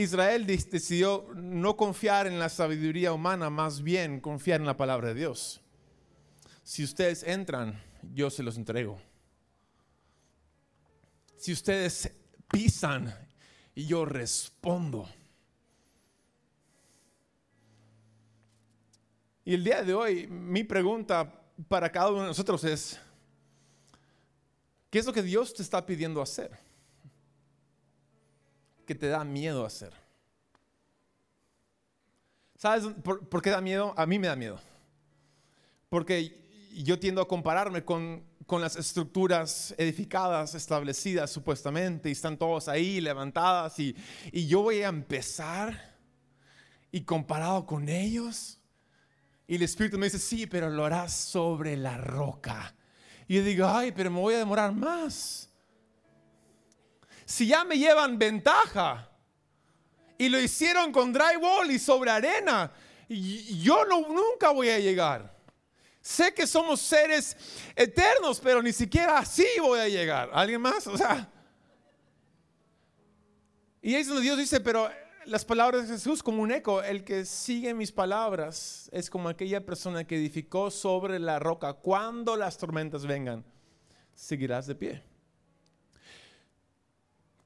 Israel 0.00 0.46
decidió 0.46 1.26
no 1.34 1.76
confiar 1.76 2.26
en 2.26 2.38
la 2.38 2.48
sabiduría 2.48 3.12
humana, 3.12 3.50
más 3.50 3.82
bien 3.82 4.20
confiar 4.20 4.60
en 4.60 4.66
la 4.66 4.76
palabra 4.76 5.08
de 5.08 5.14
Dios. 5.14 5.60
Si 6.62 6.84
ustedes 6.84 7.22
entran, 7.24 7.82
yo 8.14 8.30
se 8.30 8.42
los 8.42 8.56
entrego. 8.56 9.00
Si 11.36 11.52
ustedes 11.52 12.12
pisan, 12.48 13.12
yo 13.74 14.04
respondo. 14.04 15.08
Y 19.44 19.54
el 19.54 19.64
día 19.64 19.82
de 19.82 19.94
hoy, 19.94 20.26
mi 20.28 20.62
pregunta 20.62 21.42
para 21.68 21.90
cada 21.90 22.10
uno 22.10 22.22
de 22.22 22.28
nosotros 22.28 22.62
es, 22.64 23.00
¿qué 24.90 24.98
es 24.98 25.06
lo 25.06 25.12
que 25.12 25.22
Dios 25.22 25.54
te 25.54 25.62
está 25.62 25.84
pidiendo 25.84 26.22
hacer? 26.22 26.67
Que 28.88 28.94
te 28.94 29.08
da 29.08 29.22
miedo 29.22 29.66
hacer. 29.66 29.92
¿Sabes 32.56 32.86
por, 33.04 33.42
qué 33.42 33.50
da 33.50 33.60
miedo? 33.60 33.92
A 33.98 34.06
mí 34.06 34.18
me 34.18 34.28
da 34.28 34.34
miedo. 34.34 34.58
Porque 35.90 36.70
yo 36.72 36.98
tiendo 36.98 37.20
a 37.20 37.28
compararme 37.28 37.84
con, 37.84 38.24
con 38.46 38.62
las 38.62 38.76
estructuras 38.76 39.74
edificadas, 39.76 40.54
establecidas 40.54 41.30
supuestamente, 41.30 42.08
y 42.08 42.12
están 42.12 42.38
todos 42.38 42.66
ahí 42.66 43.02
levantadas, 43.02 43.78
y, 43.78 43.94
y 44.32 44.46
yo 44.46 44.62
voy 44.62 44.82
a 44.82 44.88
empezar, 44.88 45.98
y 46.90 47.02
comparado 47.02 47.66
con 47.66 47.90
ellos, 47.90 48.58
y 49.46 49.56
el 49.56 49.62
Espíritu 49.64 49.98
me 49.98 50.06
dice, 50.06 50.18
sí, 50.18 50.46
pero 50.46 50.70
lo 50.70 50.86
harás 50.86 51.12
sobre 51.12 51.76
la 51.76 51.98
roca. 51.98 52.74
Y 53.28 53.34
yo 53.36 53.44
digo, 53.44 53.66
ay, 53.66 53.92
pero 53.92 54.10
me 54.10 54.18
voy 54.18 54.34
a 54.34 54.38
demorar 54.38 54.72
más 54.72 55.47
si 57.28 57.46
ya 57.46 57.62
me 57.62 57.76
llevan 57.76 58.18
ventaja 58.18 59.06
y 60.16 60.30
lo 60.30 60.40
hicieron 60.40 60.90
con 60.90 61.12
drywall 61.12 61.70
y 61.70 61.78
sobre 61.78 62.10
arena, 62.10 62.72
yo 63.06 63.84
no, 63.84 64.00
nunca 64.08 64.50
voy 64.50 64.70
a 64.70 64.78
llegar. 64.78 65.36
Sé 66.00 66.32
que 66.32 66.46
somos 66.46 66.80
seres 66.80 67.36
eternos, 67.76 68.40
pero 68.40 68.62
ni 68.62 68.72
siquiera 68.72 69.18
así 69.18 69.46
voy 69.60 69.78
a 69.78 69.88
llegar. 69.88 70.30
¿Alguien 70.32 70.62
más? 70.62 70.86
O 70.86 70.96
sea. 70.96 71.30
Y 73.82 73.94
es 73.94 74.06
donde 74.06 74.22
Dios 74.22 74.38
dice, 74.38 74.60
pero 74.60 74.90
las 75.26 75.44
palabras 75.44 75.86
de 75.86 75.94
Jesús 75.96 76.22
como 76.22 76.42
un 76.42 76.50
eco, 76.50 76.82
el 76.82 77.04
que 77.04 77.26
sigue 77.26 77.74
mis 77.74 77.92
palabras 77.92 78.88
es 78.90 79.10
como 79.10 79.28
aquella 79.28 79.66
persona 79.66 80.06
que 80.06 80.16
edificó 80.16 80.70
sobre 80.70 81.18
la 81.18 81.38
roca. 81.38 81.74
Cuando 81.74 82.36
las 82.36 82.56
tormentas 82.56 83.04
vengan, 83.04 83.44
seguirás 84.14 84.66
de 84.66 84.74
pie. 84.74 85.07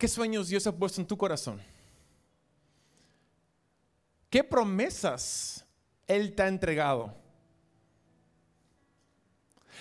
¿Qué 0.03 0.09
sueños 0.09 0.49
Dios 0.49 0.67
ha 0.67 0.73
puesto 0.73 1.01
en 1.01 1.07
tu 1.07 1.17
corazón? 1.17 1.63
¿Qué 4.29 4.43
promesas 4.43 5.65
Él 6.09 6.35
te 6.35 6.43
ha 6.43 6.49
entregado? 6.49 7.15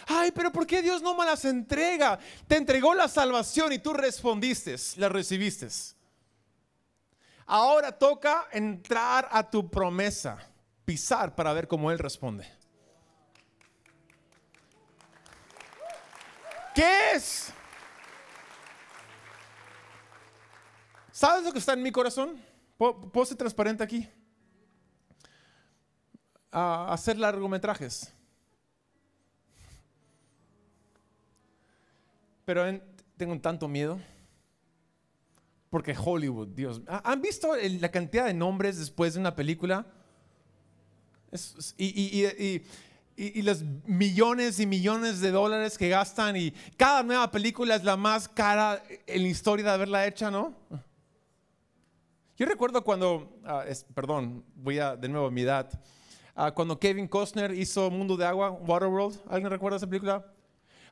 Ay, 0.05 0.31
pero 0.31 0.51
¿por 0.51 0.67
qué 0.67 0.83
Dios 0.83 1.01
no 1.01 1.15
me 1.15 1.25
las 1.25 1.43
entrega? 1.45 2.19
Te 2.47 2.57
entregó 2.57 2.93
la 2.93 3.07
salvación 3.07 3.73
y 3.73 3.79
tú 3.79 3.93
respondiste, 3.93 4.75
la 4.97 5.09
recibiste. 5.09 5.67
Ahora 7.47 7.91
toca 7.91 8.47
entrar 8.51 9.27
a 9.31 9.49
tu 9.49 9.71
promesa, 9.71 10.37
pisar 10.85 11.33
para 11.33 11.51
ver 11.51 11.67
cómo 11.67 11.89
Él 11.89 11.97
responde. 11.97 12.47
¿Qué 16.75 17.13
es? 17.15 17.51
¿Sabes 21.21 21.43
lo 21.45 21.53
que 21.53 21.59
está 21.59 21.73
en 21.73 21.83
mi 21.83 21.91
corazón? 21.91 22.35
¿Puedo, 22.79 23.25
ser 23.25 23.37
transparente 23.37 23.83
aquí? 23.83 24.07
A 26.51 26.91
hacer 26.91 27.15
largometrajes. 27.15 28.11
Pero 32.43 32.63
tengo 33.17 33.39
tanto 33.39 33.67
miedo. 33.67 33.99
Porque 35.69 35.95
Hollywood, 35.95 36.47
Dios. 36.55 36.81
¿Han 36.87 37.21
visto 37.21 37.55
la 37.55 37.91
cantidad 37.91 38.25
de 38.25 38.33
nombres 38.33 38.79
después 38.79 39.13
de 39.13 39.19
una 39.19 39.35
película? 39.35 39.85
y, 41.77 41.85
y, 41.85 42.65
y, 43.15 43.41
los 43.43 43.61
millones 43.85 44.59
y 44.59 44.65
millones 44.65 45.19
de 45.19 45.29
dólares 45.29 45.77
que 45.77 45.87
gastan 45.87 46.35
y 46.35 46.49
cada 46.77 47.03
nueva 47.03 47.29
película 47.29 47.75
es 47.75 47.83
la 47.83 47.95
más 47.95 48.27
cara 48.27 48.83
en 49.05 49.21
la 49.21 49.27
historia 49.27 49.65
de 49.65 49.71
haberla 49.71 50.07
hecha, 50.07 50.31
¿no? 50.31 50.55
Yo 52.41 52.47
recuerdo 52.47 52.83
cuando, 52.83 53.39
ah, 53.45 53.65
perdón, 53.93 54.43
voy 54.55 54.79
a 54.79 54.95
de 54.95 55.07
nuevo 55.07 55.27
a 55.27 55.29
mi 55.29 55.41
edad. 55.41 55.69
ah, 56.33 56.51
cuando 56.51 56.79
Kevin 56.79 57.07
Costner 57.07 57.51
hizo 57.53 57.91
Mundo 57.91 58.17
de 58.17 58.25
Agua, 58.25 58.49
Waterworld. 58.49 59.15
¿Alguien 59.29 59.51
recuerda 59.51 59.77
esa 59.77 59.85
película? 59.85 60.25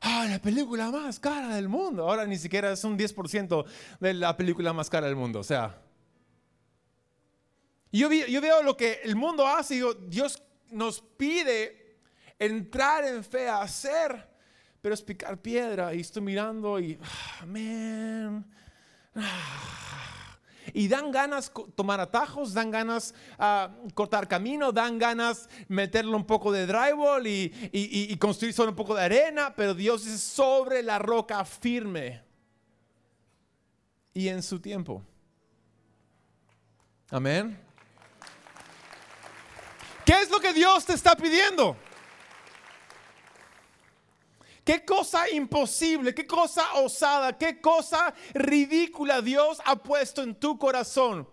Ah, 0.00 0.28
la 0.30 0.38
película 0.38 0.92
más 0.92 1.18
cara 1.18 1.56
del 1.56 1.68
mundo. 1.68 2.08
Ahora 2.08 2.24
ni 2.24 2.38
siquiera 2.38 2.70
es 2.70 2.84
un 2.84 2.96
10% 2.96 3.64
de 3.98 4.14
la 4.14 4.36
película 4.36 4.72
más 4.72 4.88
cara 4.88 5.08
del 5.08 5.16
mundo. 5.16 5.40
O 5.40 5.42
sea, 5.42 5.76
yo, 7.90 8.08
yo 8.12 8.40
veo 8.40 8.62
lo 8.62 8.76
que 8.76 9.00
el 9.02 9.16
mundo 9.16 9.44
hace 9.44 9.74
y 9.74 9.76
digo, 9.78 9.94
Dios 9.94 10.40
nos 10.70 11.00
pide 11.00 11.98
entrar 12.38 13.04
en 13.04 13.24
fe 13.24 13.48
a 13.48 13.62
hacer, 13.62 14.24
pero 14.80 14.94
es 14.94 15.02
picar 15.02 15.36
piedra. 15.42 15.92
Y 15.94 16.00
estoy 16.02 16.22
mirando 16.22 16.78
y, 16.78 16.96
ah, 17.02 17.44
man, 17.44 18.46
ah. 19.16 20.09
Y 20.72 20.88
dan 20.88 21.10
ganas 21.10 21.52
tomar 21.74 22.00
atajos, 22.00 22.52
dan 22.54 22.70
ganas 22.70 23.14
uh, 23.38 23.68
cortar 23.94 24.28
camino, 24.28 24.72
dan 24.72 24.98
ganas 24.98 25.48
meterle 25.68 26.14
un 26.14 26.24
poco 26.24 26.52
de 26.52 26.66
drywall 26.66 27.26
y, 27.26 27.52
y, 27.72 28.12
y, 28.12 28.16
construir 28.16 28.54
sobre 28.54 28.70
un 28.70 28.76
poco 28.76 28.94
de 28.94 29.02
arena, 29.02 29.54
pero 29.56 29.74
Dios 29.74 30.06
es 30.06 30.20
sobre 30.20 30.82
la 30.82 30.98
roca 30.98 31.44
firme 31.44 32.22
y 34.12 34.28
en 34.28 34.42
su 34.42 34.60
tiempo. 34.60 35.02
Amén. 37.10 37.58
¿Qué 40.04 40.12
es 40.22 40.30
lo 40.30 40.40
que 40.40 40.52
Dios 40.52 40.84
te 40.84 40.94
está 40.94 41.14
pidiendo? 41.14 41.76
¿Qué 44.70 44.84
cosa 44.84 45.28
imposible, 45.28 46.14
qué 46.14 46.24
cosa 46.28 46.74
osada, 46.74 47.36
qué 47.36 47.60
cosa 47.60 48.14
ridícula 48.32 49.20
Dios 49.20 49.60
ha 49.64 49.74
puesto 49.74 50.22
en 50.22 50.32
tu 50.32 50.56
corazón? 50.56 51.28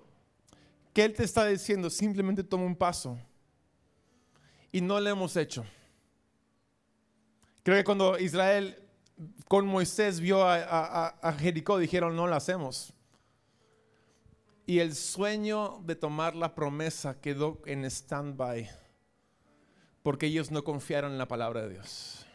Que 0.91 1.03
Él 1.03 1.13
te 1.13 1.23
está 1.23 1.45
diciendo, 1.45 1.91
simplemente 1.91 2.43
toma 2.43 2.65
un 2.65 2.75
paso. 2.75 3.15
Y 4.71 4.81
no 4.81 4.99
lo 4.99 5.07
hemos 5.07 5.37
hecho. 5.37 5.63
Creo 7.61 7.77
que 7.77 7.83
cuando 7.83 8.17
Israel 8.17 8.83
con 9.47 9.67
Moisés 9.67 10.19
vio 10.19 10.43
a, 10.43 11.35
Jericó, 11.37 11.77
dijeron, 11.77 12.15
no 12.15 12.25
lo 12.25 12.35
hacemos. 12.35 12.91
Y 14.65 14.79
el 14.79 14.95
sueño 14.95 15.79
de 15.85 15.95
tomar 15.95 16.35
la 16.35 16.55
promesa 16.55 17.21
quedó 17.21 17.61
en 17.67 17.85
stand-by, 17.85 18.67
porque 20.01 20.25
ellos 20.25 20.49
no 20.49 20.63
confiaron 20.63 21.11
en 21.11 21.19
la 21.19 21.27
palabra 21.27 21.61
de 21.61 21.73
Dios. 21.75 22.26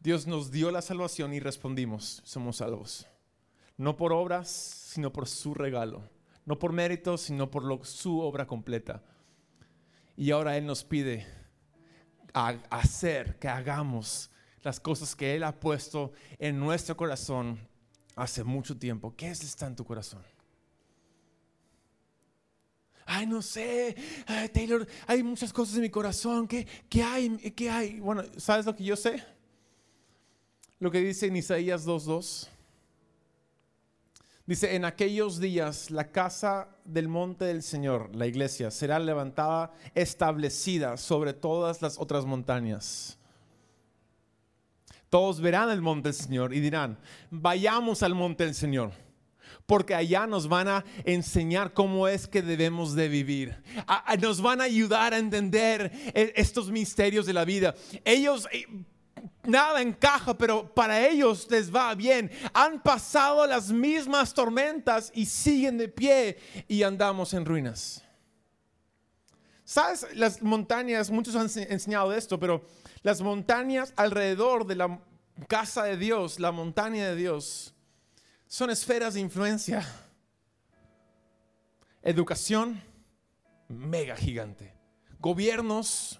Dios 0.00 0.26
nos 0.26 0.50
dio 0.50 0.70
la 0.70 0.80
salvación 0.80 1.34
y 1.34 1.40
respondimos, 1.40 2.22
somos 2.24 2.56
salvos. 2.56 3.06
No 3.76 3.96
por 3.96 4.14
obras, 4.14 4.48
sino 4.48 5.12
por 5.12 5.28
su 5.28 5.52
regalo. 5.52 6.08
No 6.46 6.58
por 6.58 6.72
méritos, 6.72 7.20
sino 7.20 7.50
por 7.50 7.86
su 7.86 8.18
obra 8.20 8.46
completa. 8.46 9.02
Y 10.16 10.30
ahora 10.30 10.56
Él 10.56 10.64
nos 10.64 10.84
pide 10.84 11.26
hacer, 12.32 13.38
que 13.38 13.48
hagamos 13.48 14.30
las 14.62 14.80
cosas 14.80 15.14
que 15.14 15.34
Él 15.34 15.44
ha 15.44 15.60
puesto 15.60 16.12
en 16.38 16.58
nuestro 16.58 16.96
corazón 16.96 17.58
hace 18.16 18.42
mucho 18.42 18.78
tiempo. 18.78 19.14
¿Qué 19.14 19.30
es 19.30 19.44
está 19.44 19.66
en 19.66 19.76
tu 19.76 19.84
corazón? 19.84 20.22
Ay, 23.04 23.26
no 23.26 23.42
sé, 23.42 23.96
Taylor, 24.52 24.86
hay 25.06 25.22
muchas 25.22 25.52
cosas 25.52 25.74
en 25.76 25.82
mi 25.82 25.90
corazón. 25.90 26.48
¿Qué, 26.48 26.66
¿Qué 26.88 27.02
hay? 27.02 27.36
¿Qué 27.52 27.68
hay? 27.68 28.00
Bueno, 28.00 28.22
¿sabes 28.38 28.64
lo 28.64 28.74
que 28.74 28.84
yo 28.84 28.96
sé? 28.96 29.22
Lo 30.80 30.90
que 30.90 31.00
dice 31.00 31.26
en 31.26 31.36
Isaías 31.36 31.86
2.2. 31.86 32.48
Dice, 34.46 34.74
en 34.74 34.84
aquellos 34.84 35.38
días 35.38 35.90
la 35.90 36.10
casa 36.10 36.68
del 36.84 37.06
monte 37.06 37.44
del 37.44 37.62
Señor, 37.62 38.16
la 38.16 38.26
iglesia, 38.26 38.70
será 38.72 38.98
levantada, 38.98 39.72
establecida 39.94 40.96
sobre 40.96 41.34
todas 41.34 41.82
las 41.82 41.98
otras 41.98 42.24
montañas. 42.24 43.16
Todos 45.08 45.40
verán 45.40 45.70
el 45.70 45.82
monte 45.82 46.08
del 46.08 46.14
Señor 46.14 46.54
y 46.54 46.60
dirán, 46.60 46.98
vayamos 47.30 48.02
al 48.02 48.14
monte 48.14 48.44
del 48.44 48.54
Señor 48.54 48.92
porque 49.66 49.94
allá 49.94 50.26
nos 50.26 50.48
van 50.48 50.66
a 50.66 50.84
enseñar 51.04 51.72
cómo 51.72 52.08
es 52.08 52.26
que 52.26 52.42
debemos 52.42 52.96
de 52.96 53.08
vivir. 53.08 53.62
nos 54.20 54.42
van 54.42 54.60
a 54.60 54.64
ayudar 54.64 55.14
a 55.14 55.18
entender 55.18 55.92
e, 56.12 56.32
estos 56.34 56.72
misterios 56.72 57.24
de 57.24 57.32
la 57.32 57.44
vida. 57.44 57.76
Ellos 58.04 58.48
eh, 58.50 58.66
nada 59.44 59.80
encaja, 59.80 60.36
pero 60.36 60.72
para 60.74 61.06
ellos 61.06 61.46
les 61.50 61.74
va 61.74 61.94
bien. 61.94 62.30
Han 62.52 62.82
pasado 62.82 63.46
las 63.46 63.70
mismas 63.70 64.34
tormentas 64.34 65.10
y 65.14 65.26
siguen 65.26 65.78
de 65.78 65.88
pie 65.88 66.38
y 66.68 66.82
andamos 66.82 67.34
en 67.34 67.44
ruinas. 67.44 68.02
¿Sabes? 69.64 70.06
Las 70.14 70.42
montañas, 70.42 71.10
muchos 71.10 71.36
han 71.36 71.48
enseñado 71.70 72.12
esto, 72.12 72.40
pero 72.40 72.66
las 73.02 73.20
montañas 73.20 73.92
alrededor 73.96 74.66
de 74.66 74.74
la 74.74 75.00
casa 75.48 75.84
de 75.84 75.96
Dios, 75.96 76.40
la 76.40 76.50
montaña 76.50 77.08
de 77.08 77.16
Dios, 77.16 77.72
son 78.46 78.70
esferas 78.70 79.14
de 79.14 79.20
influencia. 79.20 79.86
Educación, 82.02 82.82
mega 83.68 84.16
gigante. 84.16 84.74
Gobiernos, 85.20 86.18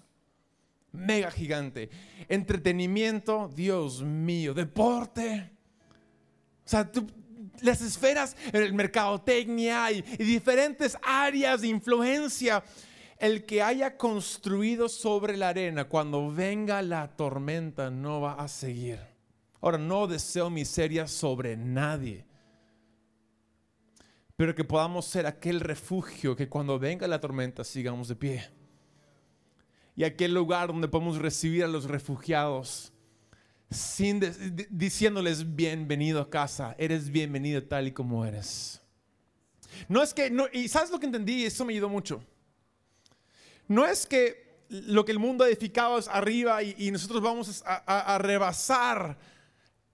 mega 0.93 1.31
gigante. 1.31 1.91
Entretenimiento, 2.29 3.51
Dios 3.55 4.03
mío, 4.03 4.55
deporte. 4.55 5.51
O 6.65 6.69
sea, 6.69 6.91
las 7.63 7.81
esferas, 7.81 8.37
el 8.53 8.73
mercadotecnia 8.73 9.91
y, 9.93 10.05
y 10.19 10.25
diferentes 10.25 10.97
áreas 11.03 11.61
de 11.63 11.69
influencia. 11.69 12.63
El 13.19 13.45
que 13.45 13.63
haya 13.63 13.99
construido 13.99 14.89
sobre 14.89 15.37
la 15.37 15.51
arena, 15.51 15.85
cuando 15.85 16.33
venga 16.33 16.81
la 16.81 17.09
tormenta, 17.09 17.91
no 17.91 18.23
va 18.23 18.35
a 18.35 18.49
seguir. 18.49 18.99
Ahora, 19.61 19.77
no 19.77 20.07
deseo 20.07 20.49
miseria 20.49 21.07
sobre 21.07 21.57
nadie 21.57 22.31
pero 24.41 24.55
que 24.55 24.65
podamos 24.65 25.05
ser 25.05 25.27
aquel 25.27 25.61
refugio 25.61 26.35
que 26.35 26.49
cuando 26.49 26.79
venga 26.79 27.07
la 27.07 27.21
tormenta 27.21 27.63
sigamos 27.63 28.09
de 28.09 28.17
pie 28.17 28.60
y 29.97 30.05
aquel 30.05 30.35
lugar 30.35 30.69
donde 30.69 30.89
podemos 30.89 31.19
recibir 31.19 31.65
a 31.65 31.69
los 31.69 31.85
refugiados 31.85 32.93
sin 33.71 34.21
diciéndoles 34.71 35.55
bienvenido 35.55 36.21
a 36.21 36.31
casa, 36.31 36.75
eres 36.79 37.11
bienvenido 37.11 37.63
tal 37.63 37.87
y 37.87 37.93
como 37.93 38.25
eres. 38.25 38.81
No 39.89 40.03
es 40.03 40.13
que, 40.13 40.31
no, 40.31 40.47
y 40.53 40.69
sabes 40.69 40.91
lo 40.91 40.99
que 40.99 41.07
entendí, 41.07 41.45
eso 41.45 41.65
me 41.65 41.73
ayudó 41.73 41.89
mucho. 41.89 42.23
No 43.69 43.87
es 43.87 44.07
que 44.07 44.65
lo 44.69 45.05
que 45.05 45.13
el 45.13 45.19
mundo 45.19 45.45
ha 45.45 45.49
edificado 45.49 45.99
es 45.99 46.09
arriba 46.09 46.63
y, 46.63 46.91
nosotros 46.91 47.23
vamos 47.23 47.63
a, 47.65 48.19
rebasar 48.19 49.17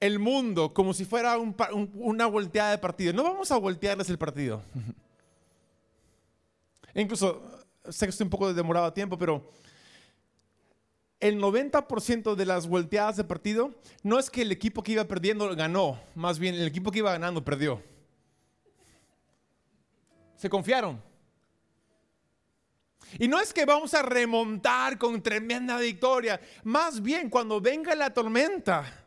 el 0.00 0.18
mundo 0.18 0.72
como 0.72 0.92
si 0.92 1.04
fuera 1.04 1.36
una 1.38 2.26
volteada 2.26 2.70
de 2.70 2.78
partido. 2.78 3.12
No 3.12 3.22
vamos 3.22 3.50
a 3.50 3.58
voltearles 3.58 4.08
el 4.08 4.18
partido. 4.18 4.62
Incluso, 6.94 7.42
sé 7.88 8.06
que 8.06 8.10
estoy 8.10 8.24
un 8.24 8.30
poco 8.30 8.52
demorado 8.54 8.86
a 8.86 8.94
tiempo, 8.94 9.18
pero 9.18 9.50
el 11.20 11.40
90% 11.40 12.34
de 12.34 12.46
las 12.46 12.66
volteadas 12.66 13.16
de 13.16 13.24
partido 13.24 13.74
no 14.02 14.18
es 14.18 14.30
que 14.30 14.42
el 14.42 14.52
equipo 14.52 14.82
que 14.82 14.92
iba 14.92 15.08
perdiendo 15.08 15.54
ganó, 15.56 16.00
más 16.14 16.38
bien 16.38 16.54
el 16.54 16.66
equipo 16.66 16.90
que 16.90 16.98
iba 16.98 17.12
ganando 17.12 17.44
perdió. 17.44 17.82
Se 20.36 20.50
confiaron. 20.50 21.02
Y 23.18 23.28
no 23.28 23.40
es 23.40 23.52
que 23.52 23.64
vamos 23.64 23.94
a 23.94 24.02
remontar 24.02 24.98
con 24.98 25.22
tremenda 25.22 25.78
victoria, 25.78 26.40
más 26.64 27.00
bien 27.00 27.30
cuando 27.30 27.60
venga 27.60 27.94
la 27.94 28.12
tormenta, 28.12 29.06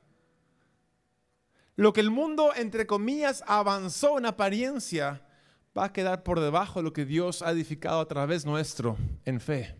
lo 1.75 1.93
que 1.93 2.01
el 2.01 2.09
mundo, 2.09 2.53
entre 2.55 2.87
comillas, 2.87 3.43
avanzó 3.45 4.17
en 4.17 4.25
apariencia, 4.25 5.21
va 5.77 5.85
a 5.85 5.93
quedar 5.93 6.23
por 6.23 6.39
debajo 6.39 6.79
de 6.79 6.83
lo 6.83 6.93
que 6.93 7.05
Dios 7.05 7.41
ha 7.41 7.51
edificado 7.51 7.99
a 7.99 8.07
través 8.07 8.45
nuestro 8.45 8.97
en 9.25 9.39
fe. 9.39 9.75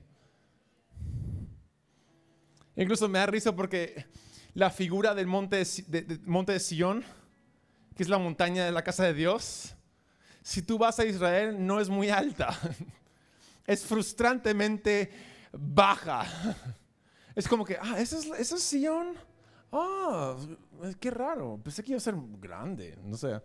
Incluso 2.80 3.10
me 3.10 3.20
da 3.20 3.26
risa 3.26 3.54
porque 3.54 4.06
la 4.54 4.70
figura 4.70 5.14
del 5.14 5.28
monte 5.28 5.66
de, 5.88 6.20
monte 6.26 6.54
de 6.54 6.62
Sion, 6.62 7.04
que 7.94 8.04
es 8.04 8.08
la 8.08 8.18
montaña 8.18 8.64
de 8.64 8.72
la 8.72 8.86
casa 8.86 9.04
de 9.04 9.14
Dios, 9.14 9.76
si 10.42 10.62
tú 10.62 10.78
vas 10.78 10.98
a 10.98 11.06
Israel 11.06 11.58
no 11.60 11.82
es 11.82 11.90
muy 11.90 12.10
alta, 12.10 12.58
es 13.68 13.86
frustrantemente 13.86 15.12
baja. 15.52 16.26
Es 17.36 17.48
como 17.48 17.64
que, 17.64 17.78
ah, 17.80 17.98
¿eso 17.98 18.36
es, 18.36 18.50
Sion? 18.64 19.14
Ah, 19.72 20.36
qué 21.00 21.10
raro, 21.10 21.58
pensé 21.64 21.82
que 21.84 21.92
iba 21.92 21.98
a 21.98 22.02
ser 22.02 22.16
grande, 22.38 22.98
no 23.02 23.16
sé. 23.16 23.40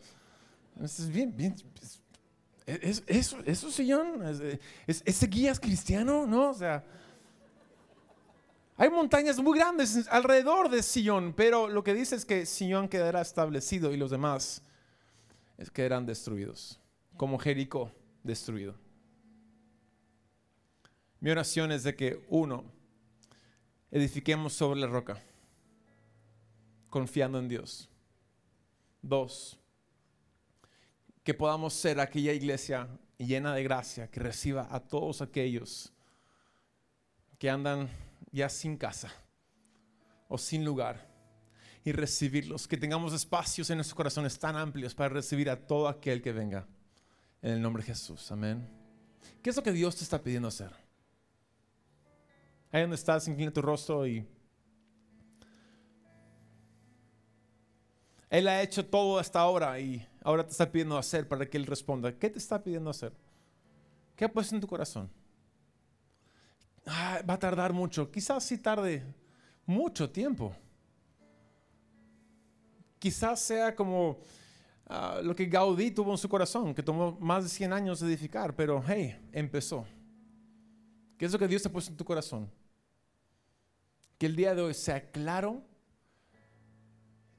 Es 0.82 1.08
bien, 1.08 1.36
bien, 1.36 1.54
es, 2.66 3.04
eso, 3.06 3.38
eso 3.44 3.70
Sion, 3.70 4.20
ese 4.86 5.26
guía 5.26 5.52
es 5.52 5.60
cristiano, 5.60 6.26
¿no? 6.26 6.50
O 6.50 6.54
sea... 6.54 6.84
Hay 8.76 8.90
montañas 8.90 9.38
muy 9.38 9.56
grandes 9.56 10.08
alrededor 10.08 10.68
de 10.68 10.82
Sion, 10.82 11.32
pero 11.32 11.68
lo 11.68 11.84
que 11.84 11.94
dice 11.94 12.16
es 12.16 12.24
que 12.24 12.44
Sion 12.44 12.88
quedará 12.88 13.20
establecido 13.20 13.92
y 13.92 13.96
los 13.96 14.10
demás 14.10 14.62
quedarán 15.72 16.06
destruidos, 16.06 16.80
como 17.16 17.38
Jericó 17.38 17.92
destruido. 18.24 18.74
Mi 21.20 21.30
oración 21.30 21.70
es 21.70 21.84
de 21.84 21.94
que, 21.94 22.24
uno, 22.28 22.64
edifiquemos 23.92 24.52
sobre 24.52 24.80
la 24.80 24.88
roca, 24.88 25.22
confiando 26.90 27.38
en 27.38 27.48
Dios. 27.48 27.88
Dos, 29.00 29.56
que 31.22 31.32
podamos 31.32 31.74
ser 31.74 32.00
aquella 32.00 32.32
iglesia 32.32 32.88
llena 33.18 33.54
de 33.54 33.62
gracia 33.62 34.10
que 34.10 34.18
reciba 34.18 34.66
a 34.70 34.80
todos 34.80 35.22
aquellos 35.22 35.92
que 37.38 37.48
andan 37.48 37.88
ya 38.34 38.48
sin 38.48 38.76
casa 38.76 39.12
o 40.28 40.36
sin 40.36 40.64
lugar 40.64 41.08
y 41.84 41.92
recibirlos, 41.92 42.66
que 42.66 42.76
tengamos 42.76 43.12
espacios 43.12 43.70
en 43.70 43.76
nuestros 43.76 43.94
corazones 43.94 44.38
tan 44.38 44.56
amplios 44.56 44.94
para 44.94 45.10
recibir 45.10 45.48
a 45.50 45.56
todo 45.56 45.86
aquel 45.86 46.20
que 46.20 46.32
venga. 46.32 46.66
En 47.42 47.52
el 47.52 47.62
nombre 47.62 47.82
de 47.82 47.88
Jesús, 47.88 48.32
amén. 48.32 48.66
¿Qué 49.42 49.50
es 49.50 49.56
lo 49.56 49.62
que 49.62 49.70
Dios 49.70 49.94
te 49.94 50.02
está 50.02 50.20
pidiendo 50.20 50.48
hacer? 50.48 50.70
Ahí 52.72 52.80
donde 52.80 52.96
estás, 52.96 53.28
inclina 53.28 53.52
tu 53.52 53.62
rostro 53.62 54.06
y 54.06 54.26
Él 58.30 58.48
ha 58.48 58.62
hecho 58.62 58.84
todo 58.84 59.18
hasta 59.18 59.38
ahora 59.38 59.78
y 59.78 60.04
ahora 60.22 60.44
te 60.44 60.50
está 60.50 60.72
pidiendo 60.72 60.98
hacer 60.98 61.28
para 61.28 61.46
que 61.46 61.56
Él 61.56 61.66
responda. 61.66 62.18
¿Qué 62.18 62.30
te 62.30 62.38
está 62.38 62.60
pidiendo 62.64 62.90
hacer? 62.90 63.12
¿Qué 64.16 64.24
ha 64.24 64.32
puesto 64.32 64.54
en 64.56 64.60
tu 64.60 64.66
corazón? 64.66 65.08
Ah, 66.86 67.22
va 67.28 67.34
a 67.34 67.38
tardar 67.38 67.72
mucho. 67.72 68.10
Quizás 68.10 68.44
sí 68.44 68.58
tarde 68.58 69.02
mucho 69.66 70.10
tiempo. 70.10 70.54
Quizás 72.98 73.40
sea 73.40 73.74
como 73.74 74.18
ah, 74.86 75.20
lo 75.22 75.34
que 75.34 75.46
Gaudí 75.46 75.90
tuvo 75.90 76.12
en 76.12 76.18
su 76.18 76.28
corazón, 76.28 76.74
que 76.74 76.82
tomó 76.82 77.16
más 77.20 77.44
de 77.44 77.50
100 77.50 77.72
años 77.72 78.00
de 78.00 78.08
edificar, 78.08 78.54
pero 78.54 78.82
hey, 78.86 79.18
empezó. 79.32 79.86
¿Qué 81.18 81.26
es 81.26 81.32
lo 81.32 81.38
que 81.38 81.48
Dios 81.48 81.62
te 81.62 81.68
ha 81.68 81.80
en 81.88 81.96
tu 81.96 82.04
corazón? 82.04 82.50
Que 84.18 84.26
el 84.26 84.36
día 84.36 84.54
de 84.54 84.62
hoy 84.62 84.74
sea 84.74 85.10
claro 85.10 85.62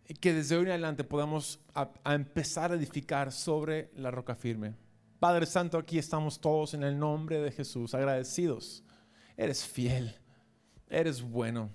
y 0.07 0.13
que 0.13 0.33
desde 0.33 0.55
hoy 0.55 0.65
en 0.65 0.71
adelante 0.71 1.03
podamos 1.03 1.59
a 1.73 2.13
empezar 2.13 2.71
a 2.71 2.75
edificar 2.75 3.31
sobre 3.31 3.91
la 3.95 4.11
roca 4.11 4.35
firme. 4.35 4.75
Padre 5.19 5.45
Santo, 5.45 5.77
aquí 5.77 5.97
estamos 5.97 6.39
todos 6.39 6.73
en 6.73 6.83
el 6.83 6.99
nombre 6.99 7.39
de 7.39 7.51
Jesús, 7.51 7.95
agradecidos. 7.95 8.84
Eres 9.37 9.65
fiel, 9.65 10.15
eres 10.89 11.21
bueno. 11.21 11.69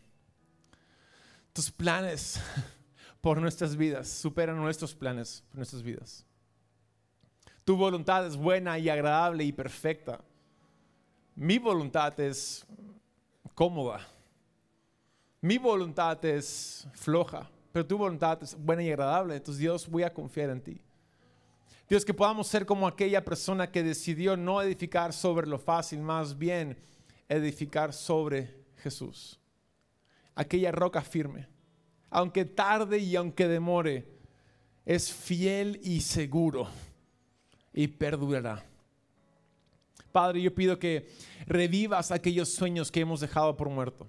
Tus 1.53 1.71
planes 1.71 2.41
por 3.21 3.41
nuestras 3.41 3.77
vidas 3.77 4.09
superan 4.09 4.57
nuestros 4.57 4.95
planes 4.95 5.43
por 5.49 5.57
nuestras 5.57 5.83
vidas. 5.83 6.25
Tu 7.65 7.77
voluntad 7.77 8.27
es 8.27 8.37
buena 8.37 8.79
y 8.79 8.89
agradable 8.89 9.45
y 9.45 9.53
perfecta. 9.53 10.21
Mi 11.35 11.59
voluntad 11.59 12.19
es 12.19 12.67
cómoda. 13.55 14.07
Mi 15.43 15.59
voluntad 15.59 16.23
es 16.25 16.87
floja, 16.95 17.49
pero 17.73 17.87
tu 17.87 17.97
voluntad 17.97 18.43
es 18.43 18.57
buena 18.57 18.83
y 18.83 18.91
agradable. 18.91 19.37
Entonces 19.37 19.61
Dios, 19.61 19.89
voy 19.89 20.03
a 20.03 20.13
confiar 20.13 20.51
en 20.51 20.61
ti. 20.61 20.81
Dios, 21.89 22.05
que 22.05 22.15
podamos 22.15 22.47
ser 22.47 22.65
como 22.65 22.87
aquella 22.87 23.25
persona 23.25 23.71
que 23.71 23.83
decidió 23.83 24.37
no 24.37 24.63
edificar 24.63 25.13
sobre 25.13 25.47
lo 25.47 25.59
fácil, 25.59 26.01
más 26.01 26.39
bien 26.39 26.77
edificar 27.31 27.93
sobre 27.93 28.55
Jesús. 28.83 29.39
Aquella 30.35 30.73
roca 30.73 31.01
firme. 31.01 31.47
Aunque 32.11 32.45
tarde 32.45 32.99
y 32.99 33.15
aunque 33.15 33.47
demore, 33.47 34.07
es 34.85 35.13
fiel 35.13 35.81
y 35.83 36.01
seguro 36.01 36.69
y 37.73 37.87
perdurará. 37.87 38.65
Padre, 40.11 40.43
yo 40.43 40.53
pido 40.53 40.79
que 40.79 41.09
revivas 41.47 42.11
aquellos 42.11 42.49
sueños 42.49 42.91
que 42.91 43.01
hemos 43.01 43.21
dejado 43.21 43.57
por 43.57 43.69
muerto. 43.69 44.09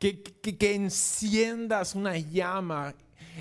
Que, 0.00 0.22
que, 0.22 0.74
enciendas 0.74 1.94
una 1.94 2.18
llama 2.18 2.94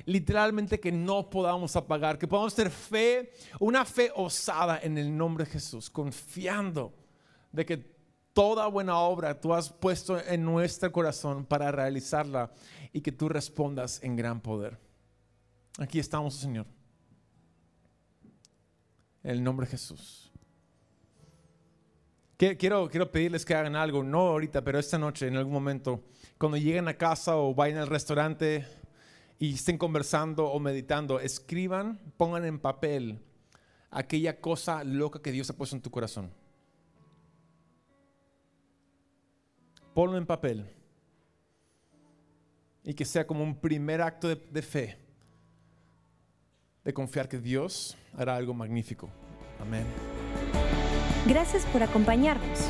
literalmente 0.06 0.80
que 0.80 0.92
no 0.92 1.30
podamos 1.30 1.76
apagar, 1.76 2.18
que 2.18 2.28
podamos 2.28 2.54
tener 2.54 2.72
fe, 2.72 3.34
una 3.60 3.84
fe 3.86 4.12
osada 4.16 4.80
en 4.82 4.98
el 4.98 5.16
nombre 5.16 5.46
de 5.46 5.52
Jesús, 5.52 5.90
confiando 5.90 6.94
de 7.52 7.66
que 7.66 7.93
toda 8.34 8.68
buena 8.68 8.98
obra 8.98 9.40
tú 9.40 9.54
has 9.54 9.72
puesto 9.72 10.20
en 10.20 10.44
nuestro 10.44 10.92
corazón 10.92 11.46
para 11.46 11.72
realizarla 11.72 12.52
y 12.92 13.02
que 13.02 13.12
tú 13.12 13.30
respondas 13.30 14.02
en 14.04 14.16
gran 14.16 14.42
poder. 14.42 14.78
Aquí 15.80 16.00
estamos, 16.00 16.36
Señor. 16.36 16.66
En 19.24 19.32
el 19.32 19.44
nombre 19.44 19.66
de 19.66 19.72
Jesús. 19.72 20.32
Quiero, 22.38 22.90
quiero 22.90 23.10
pedirles 23.10 23.46
que 23.46 23.56
hagan 23.56 23.76
algo, 23.76 24.04
no 24.04 24.28
ahorita, 24.28 24.64
pero 24.64 24.78
esta 24.78 24.98
noche, 24.98 25.28
en 25.28 25.38
algún 25.38 25.54
momento, 25.54 26.04
cuando 26.38 26.58
lleguen 26.58 26.90
a 26.90 26.98
casa 26.98 27.38
o 27.38 27.54
vayan 27.54 27.78
al 27.78 27.88
restaurante 27.88 28.68
y 29.40 29.54
estén 29.54 29.78
conversando 29.78 30.48
o 30.48 30.60
meditando, 30.60 31.22
escriban, 31.22 32.02
pongan 32.18 32.44
en 32.44 32.60
papel 32.60 33.20
aquella 33.92 34.42
cosa 34.42 34.84
loca 34.84 35.22
que 35.22 35.32
Dios 35.32 35.50
ha 35.50 35.56
puesto 35.56 35.76
en 35.76 35.82
tu 35.82 35.90
corazón. 35.90 36.32
Ponlo 39.94 40.18
en 40.18 40.26
papel. 40.26 40.66
Y 42.84 42.94
que 42.94 43.06
sea 43.06 43.26
como 43.26 43.44
un 43.44 43.56
primer 43.56 44.02
acto 44.02 44.28
de, 44.28 44.36
de 44.36 44.62
fe, 44.62 44.98
de 46.84 46.94
confiar 46.94 47.30
que 47.30 47.40
Dios 47.40 47.98
hará 48.18 48.36
algo 48.36 48.54
magnífico. 48.54 49.10
Amén. 49.60 49.86
Gracias 51.28 51.66
por 51.68 51.82
acompañarnos. 51.82 52.70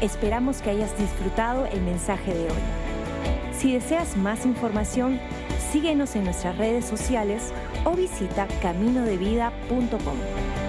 Esperamos 0.00 0.60
que 0.60 0.70
hayas 0.70 0.98
disfrutado 0.98 1.66
el 1.66 1.80
mensaje 1.82 2.34
de 2.34 2.44
hoy. 2.44 2.62
Si 3.56 3.72
deseas 3.72 4.16
más 4.16 4.44
información, 4.44 5.20
síguenos 5.72 6.16
en 6.16 6.24
nuestras 6.24 6.58
redes 6.58 6.84
sociales 6.84 7.52
o 7.84 7.94
visita 7.94 8.48
caminodevida.com. 8.60 10.63